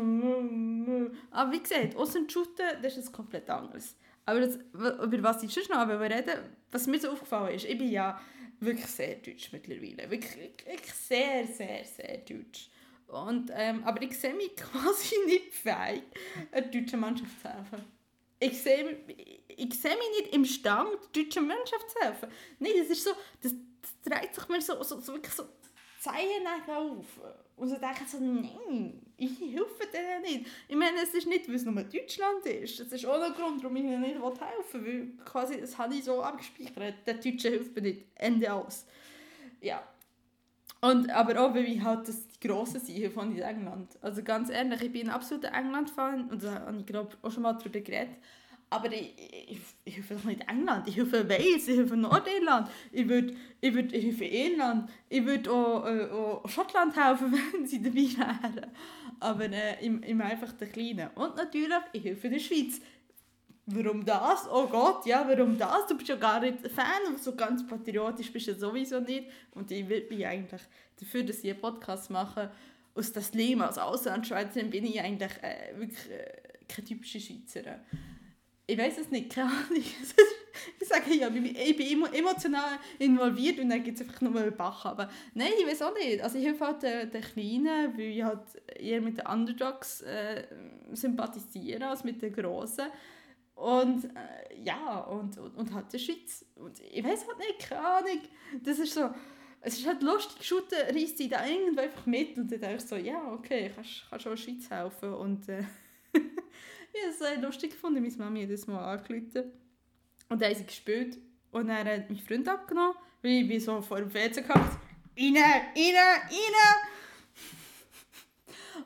aber 1.31 1.51
wie 1.51 1.59
gesagt, 1.61 1.95
außen 1.95 2.29
Shooten, 2.29 2.81
das 2.81 2.97
ist 2.97 3.11
komplett 3.11 3.49
anderes. 3.49 3.95
Aber 4.25 4.39
das, 4.39 4.57
über 4.73 5.23
was 5.23 5.43
ich 5.43 5.53
schon 5.53 5.63
noch 5.69 5.87
reden 5.87 6.39
was 6.71 6.87
mir 6.87 6.99
so 6.99 7.11
aufgefallen 7.11 7.55
ist, 7.55 7.65
ich 7.65 7.77
bin 7.77 7.91
ja 7.91 8.19
wirklich 8.59 8.87
sehr 8.87 9.15
deutsch 9.15 9.51
mittlerweile, 9.51 10.09
wirklich, 10.09 10.37
wirklich 10.65 10.93
sehr, 10.93 11.45
sehr, 11.47 11.83
sehr 11.83 12.17
deutsch. 12.19 12.69
Und, 13.07 13.51
ähm, 13.53 13.83
aber 13.83 14.01
ich 14.01 14.17
sehe 14.17 14.33
mich 14.33 14.55
quasi 14.55 15.15
nicht 15.25 15.53
fähig, 15.53 16.03
einer 16.51 16.67
deutschen 16.67 16.99
Mannschaft 16.99 17.41
zu 17.41 17.49
helfen. 17.49 17.85
Ich 18.45 18.61
sehe, 18.61 18.97
ich 19.47 19.73
sehe 19.79 19.95
mich 19.95 20.21
nicht 20.21 20.33
im 20.33 20.45
Stand, 20.45 20.89
der 21.15 21.23
deutschen 21.23 21.47
Mannschaft 21.47 21.89
zu 21.89 21.99
helfen. 21.99 22.29
Nein, 22.59 22.73
das 22.77 22.89
ist 22.89 23.03
so, 23.03 23.11
das, 23.41 23.53
dreht 24.03 24.35
sich 24.35 24.47
mir 24.49 24.61
so, 24.61 24.81
so, 24.83 24.99
so 24.99 25.13
wirklich 25.13 25.33
so 25.33 25.45
Zehen 26.03 26.45
auf. 26.67 27.05
Und 27.55 27.69
so 27.69 27.75
denken 27.75 28.05
so, 28.05 28.19
nein, 28.19 29.01
ich 29.15 29.39
helfe 29.39 29.87
denen 29.93 30.21
nicht. 30.21 30.47
Ich 30.67 30.75
meine, 30.75 31.01
es 31.01 31.13
ist 31.13 31.27
nicht, 31.27 31.47
weil 31.47 31.55
es 31.55 31.63
nur 31.63 31.75
Deutschland 31.75 32.45
ist. 32.45 32.79
Das 32.79 32.91
ist 32.91 33.05
auch 33.05 33.21
ein 33.21 33.31
Grund, 33.33 33.63
warum 33.63 33.75
ich 33.77 33.83
ihnen 33.83 34.01
nicht 34.01 34.15
helfen 34.15 34.85
will. 34.85 35.13
Weil 35.17 35.25
quasi, 35.25 35.61
das 35.61 35.77
habe 35.77 35.95
ich 35.95 36.03
so 36.03 36.21
abgespeichert. 36.21 36.95
Der 37.05 37.13
Deutsche 37.13 37.49
hilft 37.49 37.73
mir 37.73 37.83
nicht. 37.83 38.01
Ende 38.15 38.51
aus. 38.51 38.85
Ja. 39.61 39.81
Und, 40.81 41.09
aber 41.09 41.39
auch, 41.41 41.53
weil 41.53 41.65
ich 41.65 41.81
halt 41.81 42.05
das 42.05 42.27
die 42.43 42.47
Grossen 42.47 42.79
sind 42.79 43.13
von 43.13 43.35
England. 43.37 43.97
Also 44.01 44.23
ganz 44.23 44.49
ehrlich, 44.49 44.81
ich 44.81 44.91
bin 44.91 45.07
ein 45.07 45.15
absoluter 45.15 45.53
England-Fan. 45.53 46.29
Und 46.29 46.43
da 46.43 46.61
habe 46.61 46.77
ich 46.79 46.85
glaube 46.85 47.15
auch 47.21 47.31
schon 47.31 47.43
mal 47.43 47.53
darüber 47.53 47.79
geredet. 47.79 48.17
Aber 48.69 48.91
ich, 48.91 49.13
ich, 49.49 49.59
ich 49.85 49.97
helfe 49.97 50.15
doch 50.15 50.23
nicht 50.23 50.49
England, 50.49 50.87
ich 50.87 50.97
helfe 50.97 51.29
Wales, 51.29 51.67
ich 51.67 51.77
helfe 51.77 51.95
Nordirland, 51.95 52.67
ich, 52.91 53.07
würd, 53.07 53.35
ich, 53.61 53.71
würd, 53.71 53.93
ich 53.93 54.03
helfe 54.03 54.25
Irland, 54.25 54.89
ich 55.09 55.23
würde 55.23 55.51
auch, 55.51 55.85
äh, 55.85 56.09
auch 56.09 56.49
Schottland 56.49 56.95
helfen, 56.95 57.31
wenn 57.53 57.67
sie 57.67 57.83
dabei 57.83 57.97
wären. 57.97 58.71
Aber 59.19 59.45
äh, 59.45 59.85
im, 59.85 60.01
im 60.01 60.21
einfach 60.21 60.53
der 60.53 60.69
Kleinen. 60.69 61.09
Und 61.13 61.35
natürlich, 61.35 61.69
ich 61.91 62.03
helfe 62.03 62.29
der 62.29 62.39
Schweiz. 62.39 62.81
Warum 63.65 64.03
das? 64.03 64.47
Oh 64.51 64.67
Gott, 64.67 65.05
ja, 65.05 65.25
warum 65.27 65.57
das? 65.57 65.87
Du 65.87 65.95
bist 65.95 66.09
ja 66.09 66.15
gar 66.15 66.41
nicht 66.41 66.67
Fan 66.67 67.07
und 67.07 67.21
so 67.21 67.33
ganz 67.35 67.65
patriotisch 67.65 68.31
bist 68.31 68.47
du 68.47 68.55
sowieso 68.55 68.99
nicht. 68.99 69.29
Und 69.51 69.71
ich 69.71 69.87
bin 69.87 70.25
eigentlich 70.25 70.61
dafür, 70.99 71.23
dass 71.23 71.43
ich 71.43 71.51
einen 71.51 71.61
Podcast 71.61 72.09
mache. 72.09 72.51
Aus 72.95 73.11
das 73.11 73.33
Leben 73.33 73.61
als 73.61 73.77
Auslandschweizerin 73.77 74.69
bin 74.69 74.85
ich 74.85 74.99
eigentlich 74.99 75.31
äh, 75.41 75.77
wirklich 75.77 76.11
äh, 76.11 76.65
keine 76.67 76.87
typische 76.87 77.19
Schweizerin 77.19 77.79
ich 78.65 78.77
weiß 78.77 78.97
es 78.97 79.11
nicht, 79.11 79.29
keine 79.29 79.49
Ahnung. 79.49 79.67
ich 80.79 80.87
sage 80.87 81.13
ja, 81.13 81.27
ich 81.27 81.77
bin 81.77 82.05
emotional 82.13 82.79
involviert 82.97 83.59
und 83.59 83.69
dann 83.69 83.83
gibt 83.83 83.99
es 83.99 84.07
einfach 84.07 84.21
nur 84.21 84.39
einen 84.39 84.55
Bach. 84.55 84.85
Aber 84.85 85.09
nein, 85.33 85.51
ich 85.59 85.67
weiß 85.67 85.81
auch 85.83 85.93
nicht. 85.93 86.21
Also 86.21 86.37
ich 86.37 86.45
helfe 86.45 86.65
halt 86.65 86.83
den, 86.83 87.11
den 87.11 87.21
Kleinen, 87.21 87.97
weil 87.97 88.05
ich 88.05 88.23
halt 88.23 88.41
eher 88.79 89.01
mit 89.01 89.17
den 89.17 89.27
Underdogs 89.27 90.01
äh, 90.01 90.43
sympathisiere 90.93 91.87
als 91.87 92.03
mit 92.03 92.21
den 92.21 92.33
Grossen. 92.33 92.85
Und 93.55 94.05
äh, 94.05 94.63
ja, 94.63 94.99
und, 95.01 95.37
und, 95.37 95.55
und 95.55 95.73
halt 95.73 95.91
der 95.93 95.99
Schweiz. 95.99 96.45
Und 96.55 96.79
ich 96.79 97.03
weiß 97.03 97.27
halt 97.27 97.37
nicht, 97.37 97.69
keine 97.69 97.85
Ahnung. 97.87 98.19
Das 98.63 98.79
ist 98.79 98.93
so, 98.93 99.09
es 99.61 99.77
ist 99.77 99.87
halt 99.87 100.01
lustig, 100.01 100.43
Shooten 100.43 100.77
reißt 100.89 101.17
sie 101.17 101.29
da 101.29 101.45
irgendwo 101.45 101.81
einfach 101.81 102.05
mit 102.05 102.37
und 102.37 102.51
dann 102.51 102.59
denke 102.59 102.75
ich 102.77 102.81
so, 102.83 102.95
ja, 102.95 103.31
okay, 103.31 103.71
kannst, 103.73 104.05
kannst 104.09 104.27
auch 104.27 104.31
der 104.31 104.37
Schweiz 104.37 104.69
helfen. 104.69 105.13
Und 105.13 105.47
äh, 105.49 105.63
Ich 106.93 107.01
habe 107.01 107.11
es 107.11 107.19
sehr 107.19 107.41
lustig 107.41 107.71
gefunden. 107.71 108.03
Meine 108.03 108.15
Mami 108.17 108.43
hat 108.43 108.51
das 108.51 108.67
mal 108.67 108.93
angerufen. 108.93 109.51
Und 110.29 110.41
dann 110.41 110.49
haben 110.49 110.57
sie 110.57 110.65
gespielt. 110.65 111.17
Und 111.51 111.67
dann 111.67 111.87
hat 111.87 112.09
mein 112.09 112.19
Freund 112.19 112.47
abgenommen, 112.47 112.95
weil 113.21 113.31
ich 113.31 113.47
bin 113.47 113.59
so 113.59 113.81
vor 113.81 113.97
dem 113.97 114.11
Fernseher 114.11 114.43
gehabt. 114.43 114.77
Rein, 115.17 115.35
rein, 115.35 115.73
rein! 115.75 116.81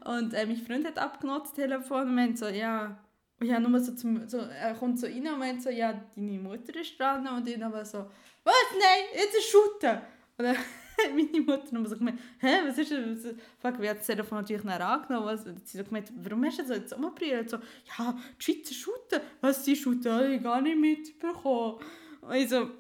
Und 0.06 0.34
äh, 0.34 0.46
mein 0.46 0.58
Freund 0.58 0.86
hat 0.86 0.98
abgenommen 0.98 1.42
das 1.44 1.54
Telefon 1.54 2.08
und 2.08 2.16
meint 2.16 2.38
so, 2.38 2.48
ja, 2.48 2.98
ja, 3.42 3.60
nur 3.60 3.80
so 3.80 3.94
zum, 3.94 4.28
so, 4.28 4.38
er 4.38 4.74
kommt 4.74 5.00
so 5.00 5.06
rein 5.08 5.28
und 5.28 5.40
meint 5.40 5.62
so, 5.62 5.70
ja, 5.70 5.94
deine 6.16 6.40
Mutter 6.40 6.76
ist 6.80 7.00
dran 7.00 7.28
und 7.28 7.48
ich 7.48 7.64
aber 7.64 7.86
so, 7.86 8.10
was, 8.44 8.54
nein, 8.72 9.06
jetzt 9.14 9.38
ist 9.38 9.50
Shooten. 9.50 10.02
Und 10.38 10.46
dann 10.46 10.58
meine 11.16 11.42
Mutter 11.42 11.74
noch 11.74 11.88
so 11.88 11.98
gemeint, 11.98 12.20
hä, 12.40 12.60
was 12.66 12.78
ist 12.78 12.92
das? 12.92 13.36
Fuck, 13.60 13.82
wie 13.82 13.90
hat 13.90 14.00
das 14.00 14.08
Telefon 14.08 14.40
natürlich 14.40 14.64
nicht 14.64 14.82
angenommen? 14.82 15.26
Was? 15.26 15.44
Sie 15.44 15.78
so 15.78 15.84
gemeint, 15.84 16.12
warum 16.16 16.46
hast 16.46 16.60
du 16.60 16.66
so 16.66 16.74
jetzt 16.74 16.94
umgebrüllt? 16.94 17.50
So, 17.50 17.58
ja, 17.98 18.18
die 18.40 18.44
Schweizer 18.44 18.74
shooten. 18.74 19.22
Was, 19.42 19.64
sie 19.64 19.76
shooten? 19.76 20.12
Habe 20.12 20.34
ich 20.34 20.44
gar 20.44 20.62
nicht 20.62 20.78
mitbekommen. 20.78 21.80
Und 22.22 22.36
ich 22.36 22.50
so, 22.50 22.72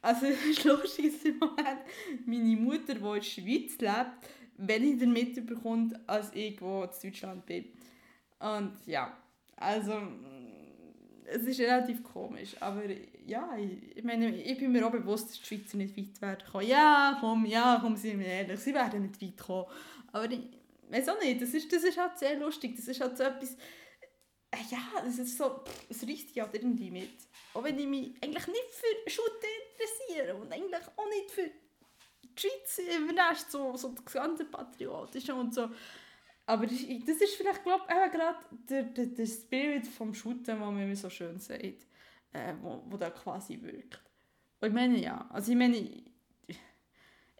also 0.00 0.26
es 0.26 0.44
ist 0.44 0.64
lustig, 0.64 1.12
dass 1.12 1.24
im 1.24 1.38
Moment 1.38 1.80
meine 2.24 2.56
Mutter, 2.56 2.94
die 2.94 3.00
in 3.00 3.14
der 3.14 3.22
Schweiz 3.22 3.78
lebt, 3.78 4.28
weniger 4.56 5.06
mitbekommt, 5.06 5.94
als 6.06 6.30
ich, 6.34 6.60
wo 6.60 6.84
in 6.84 6.90
Deutschland 7.02 7.46
bin. 7.46 7.66
Und 8.38 8.72
ja, 8.86 9.16
also 9.60 10.02
es 11.30 11.42
ist 11.42 11.60
relativ 11.60 12.02
komisch, 12.02 12.56
aber 12.60 12.82
ja, 13.26 13.56
ich, 13.56 14.02
meine, 14.02 14.34
ich 14.34 14.58
bin 14.58 14.72
mir 14.72 14.86
auch 14.86 14.90
bewusst, 14.90 15.28
dass 15.28 15.40
die 15.40 15.46
Schweizer 15.46 15.76
nicht 15.76 15.96
weit 15.96 16.22
werden 16.22 16.46
kommen. 16.50 16.66
Ja, 16.66 17.18
komm, 17.20 17.44
ja, 17.44 17.78
komm, 17.80 17.96
sind 17.96 18.20
wir 18.20 18.26
ehrlich, 18.26 18.60
sie 18.60 18.74
werden 18.74 19.02
nicht 19.02 19.20
weit 19.20 19.36
kommen. 19.36 19.66
Aber 20.12 20.30
ich 20.30 20.40
weiß 20.88 21.08
auch 21.10 21.20
nicht, 21.20 21.42
das 21.42 21.52
ist, 21.52 21.70
das 21.72 21.84
ist 21.84 21.98
halt 21.98 22.18
sehr 22.18 22.38
lustig, 22.38 22.76
das 22.76 22.88
ist 22.88 23.00
halt 23.00 23.16
so 23.18 23.24
etwas, 23.24 23.56
äh, 24.50 24.56
ja, 24.70 24.78
das 25.04 25.18
ist 25.18 25.36
so, 25.36 25.62
es 25.88 26.02
riecht 26.06 26.34
ja 26.34 26.44
halt 26.44 26.54
irgendwie 26.54 26.90
mit. 26.90 27.10
Auch 27.52 27.64
wenn 27.64 27.78
ich 27.78 27.86
mich 27.86 28.14
eigentlich 28.22 28.46
nicht 28.46 28.70
für 28.72 29.10
Shooter 29.10 29.48
interessiere 29.72 30.36
und 30.36 30.52
eigentlich 30.52 30.82
auch 30.96 31.08
nicht 31.08 31.30
für 31.30 31.50
die 32.22 32.40
Schweiz, 32.40 32.80
überrascht 32.98 33.50
so, 33.50 33.76
so 33.76 33.90
das 33.90 34.12
ganze 34.12 34.46
Patriotische 34.46 35.34
und 35.34 35.54
so. 35.54 35.68
Aber 36.48 36.66
das, 36.66 36.80
ist 36.80 37.34
vielleicht, 37.34 37.62
glaube 37.62 37.82
ich, 37.86 38.12
gerade 38.12 38.38
der, 38.70 38.84
der, 38.84 39.04
der 39.04 39.26
Spirit 39.26 39.86
vom 39.86 40.14
Shooten, 40.14 40.44
den 40.44 40.58
man 40.58 40.96
so 40.96 41.10
schön 41.10 41.38
sagt, 41.38 41.62
äh, 41.62 42.54
wo, 42.62 42.82
wo 42.86 42.96
da 42.96 43.10
quasi 43.10 43.60
wirkt. 43.60 44.00
Und 44.58 44.68
ich 44.68 44.74
meine, 44.74 44.98
ja, 44.98 45.28
also 45.30 45.52
ich 45.52 45.58
meine, 45.58 45.76
ich, 45.76 46.04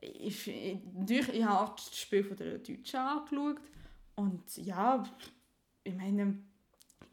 ich, 0.03 0.49
ich, 0.49 1.29
ich 1.33 1.43
habe 1.43 1.73
das 1.75 1.99
Spiel 1.99 2.23
von 2.23 2.37
der 2.37 2.59
Deutschen 2.59 3.01
angeschaut 3.01 3.63
und 4.17 4.57
ja, 4.59 5.03
ich 5.85 5.95
meine, 5.95 6.43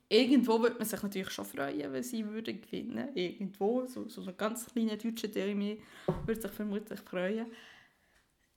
irgendwo 0.10 0.60
würde 0.60 0.76
man 0.76 0.86
sich 0.86 1.02
natürlich 1.02 1.32
schon 1.32 1.46
freuen, 1.46 1.94
wenn 1.94 2.04
sie 2.04 2.28
würden 2.28 2.60
gewinnen 2.60 3.16
Irgendwo, 3.16 3.86
so, 3.86 4.10
so 4.10 4.22
ein 4.22 4.36
ganz 4.36 4.66
kleiner 4.66 4.98
deutscher 4.98 5.32
Teil 5.32 5.58
würde 6.26 6.42
sich 6.42 6.52
vermutlich 6.52 7.00
freuen. 7.00 7.46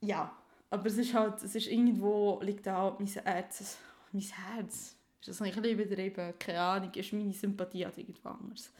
Ja, 0.00 0.36
aber 0.70 0.86
es 0.86 0.98
ist 0.98 1.14
halt, 1.14 1.42
es 1.42 1.54
ist 1.54 1.66
irgendwo, 1.66 2.40
liegt 2.42 2.68
auch 2.68 2.98
mein 2.98 3.08
Herz, 3.08 3.78
mein 4.12 4.22
Herz, 4.22 4.96
ist 5.20 5.28
das 5.28 5.40
nicht 5.40 5.56
ein 5.56 5.64
übertrieben, 5.64 6.34
keine 6.38 6.60
Ahnung, 6.60 6.92
ist 6.94 7.12
meine 7.12 7.32
Sympathie 7.32 7.86
an 7.86 7.92
irgendwo 7.96 8.28
anders. 8.28 8.72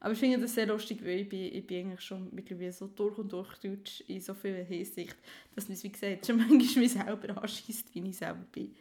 Aber 0.00 0.12
ich 0.12 0.18
finde 0.18 0.38
das 0.38 0.54
sehr 0.54 0.66
lustig, 0.66 1.02
weil 1.02 1.20
ich 1.20 1.28
bin, 1.28 1.54
ich 1.54 1.66
bin 1.66 1.86
eigentlich 1.86 2.00
schon 2.00 2.28
mittlerweile 2.32 2.72
so 2.72 2.86
durch 2.86 3.18
und 3.18 3.32
durch 3.32 3.54
deutsch 3.58 4.02
in 4.06 4.20
so 4.20 4.34
vieler 4.34 4.64
Hinsicht, 4.64 5.16
dass 5.54 5.68
mich, 5.68 5.82
wie 5.82 5.90
gesagt, 5.90 6.26
schon 6.26 6.36
manchmal 6.36 6.84
mich 6.84 6.92
selber 6.92 7.42
anschießt, 7.42 7.94
wie 7.94 8.08
ich 8.08 8.16
selber 8.16 8.44
bin. 8.52 8.74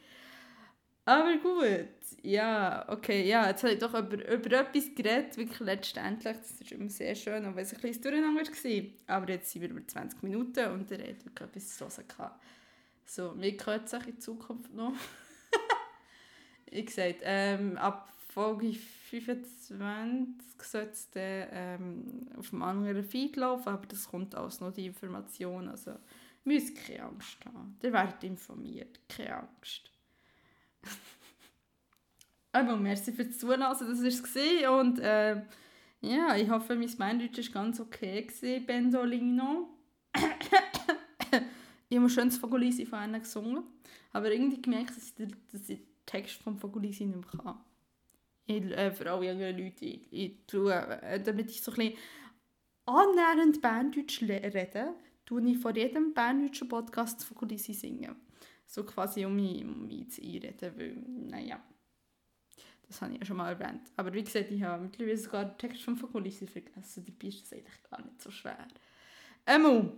Aber 1.08 1.38
gut, 1.38 1.88
ja, 2.24 2.84
okay, 2.90 3.28
ja, 3.28 3.48
jetzt 3.48 3.64
habe 3.64 3.74
ich 3.74 3.80
doch 3.80 3.94
über, 3.94 4.28
über 4.28 4.60
etwas 4.60 4.96
geredet, 4.96 5.38
wirklich 5.38 5.60
letztendlich, 5.60 6.36
das 6.38 6.60
ist 6.60 6.72
immer 6.72 6.90
sehr 6.90 7.14
schön, 7.14 7.46
auch 7.46 7.56
wenn 7.56 7.64
es 7.64 7.76
ein 7.76 7.82
bisschen 7.82 8.02
durcheinander 8.02 8.42
war. 8.42 9.16
Aber 9.16 9.32
jetzt 9.32 9.52
sind 9.52 9.62
wir 9.62 9.70
über 9.70 9.86
20 9.86 10.24
Minuten 10.24 10.72
und 10.72 10.90
der 10.90 10.98
hat 11.00 11.24
wirklich 11.24 11.50
etwas 11.50 11.78
zu 11.78 11.86
hören 11.86 12.08
gehabt. 12.08 12.44
So, 13.06 13.34
mir 13.34 13.56
gehört 13.56 13.86
es 13.86 14.08
in 14.08 14.20
Zukunft 14.20 14.74
noch. 14.74 14.94
ich 16.66 16.88
gesagt, 16.88 17.20
ähm, 17.22 17.78
ab 17.78 18.12
Folge 18.34 18.74
25 18.74 20.64
sollte 20.64 20.90
es 20.90 21.12
dann 21.12 21.48
ähm, 21.52 22.28
auf 22.36 22.52
einem 22.52 22.64
anderen 22.64 23.04
Feed 23.04 23.36
laufen, 23.36 23.70
aber 23.70 23.86
das 23.86 24.10
kommt 24.10 24.34
alles 24.34 24.60
noch 24.60 24.74
die 24.74 24.88
Information, 24.88 25.70
also 25.70 25.92
müsst 26.44 26.76
keine 26.76 27.04
Angst 27.04 27.46
haben. 27.46 27.78
Ihr 27.84 27.94
werdet 27.94 28.24
informiert, 28.24 29.00
keine 29.08 29.38
Angst. 29.38 29.95
Aber 32.56 32.78
merci 32.78 33.12
fürs 33.12 33.38
Zuhören, 33.38 33.60
das 33.60 33.82
war 33.82 33.90
es. 33.90 34.22
Und 34.70 35.00
äh, 35.00 35.42
ja, 36.00 36.36
ich 36.38 36.50
hoffe, 36.50 36.76
mein 36.76 36.98
Beindeutsch 36.98 37.54
war 37.54 37.64
ganz 37.64 37.82
okay, 37.82 38.22
gewesen, 38.22 38.66
Bendolino. 38.66 39.70
ich 41.90 41.98
habe 41.98 42.10
schön 42.10 42.30
das 42.30 42.38
Fogolisi 42.38 42.86
von 42.86 43.04
ihnen 43.04 43.22
gesungen, 43.22 43.64
aber 44.14 44.32
irgendwie 44.32 44.62
gemerkt, 44.62 44.92
dass 44.92 45.14
ich, 45.18 45.36
dass 45.52 45.68
ich 45.68 45.80
den 45.80 45.88
Text 46.06 46.36
vom 46.44 46.58
Fogolisi 46.58 47.06
nicht 47.06 47.18
mehr 47.18 47.44
kann. 47.44 47.58
Ich, 48.46 48.64
äh, 48.64 48.92
für 48.92 49.12
alle 49.12 49.32
jungen 49.32 49.58
Leute, 49.58 49.84
ich, 49.84 50.08
ich 50.12 50.38
tue, 50.48 50.74
äh, 50.74 51.22
damit 51.22 51.50
ich 51.50 51.62
so 51.62 51.72
ein 51.72 51.78
bisschen 51.78 51.98
annähernd 52.86 53.62
Berndeutsch 53.62 54.22
rede, 54.22 54.94
tue 55.26 55.42
ich 55.50 55.58
vor 55.58 55.76
jedem 55.76 56.14
berndeutschen 56.14 56.70
Podcast 56.70 57.20
das 57.20 57.26
Fogolisi 57.26 57.74
singen 57.74 58.16
so 58.76 58.84
quasi 58.84 59.26
um 59.26 59.38
mich, 59.38 59.64
um 59.64 59.88
mich 59.88 60.10
zu 60.12 60.22
einreden, 60.22 60.78
weil, 60.78 60.96
naja, 61.30 61.64
das 62.86 63.02
habe 63.02 63.14
ich 63.14 63.20
ja 63.20 63.26
schon 63.26 63.38
mal 63.38 63.54
erwähnt. 63.54 63.90
Aber 63.96 64.14
wie 64.14 64.22
gesagt, 64.22 64.52
ich 64.52 64.62
habe 64.62 64.84
mittlerweile 64.84 65.18
sogar 65.18 65.46
den 65.46 65.58
Text 65.58 65.82
von 65.82 65.96
Fokulisi 65.96 66.46
vergessen, 66.46 67.06
dabei 67.06 67.28
ist 67.30 67.44
das 67.44 67.54
eigentlich 67.54 67.84
gar 67.90 68.04
nicht 68.04 68.22
so 68.22 68.30
schwer. 68.30 68.68
Emu, 69.46 69.94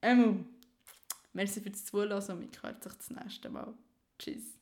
Emu, 0.00 0.42
merci 1.34 1.60
fürs 1.60 1.84
Zuhören 1.84 2.22
und 2.30 2.38
mich 2.38 2.62
hört 2.62 2.82
sich 2.82 2.94
das 2.94 3.10
nächste 3.10 3.50
Mal. 3.50 3.74
Tschüss. 4.18 4.58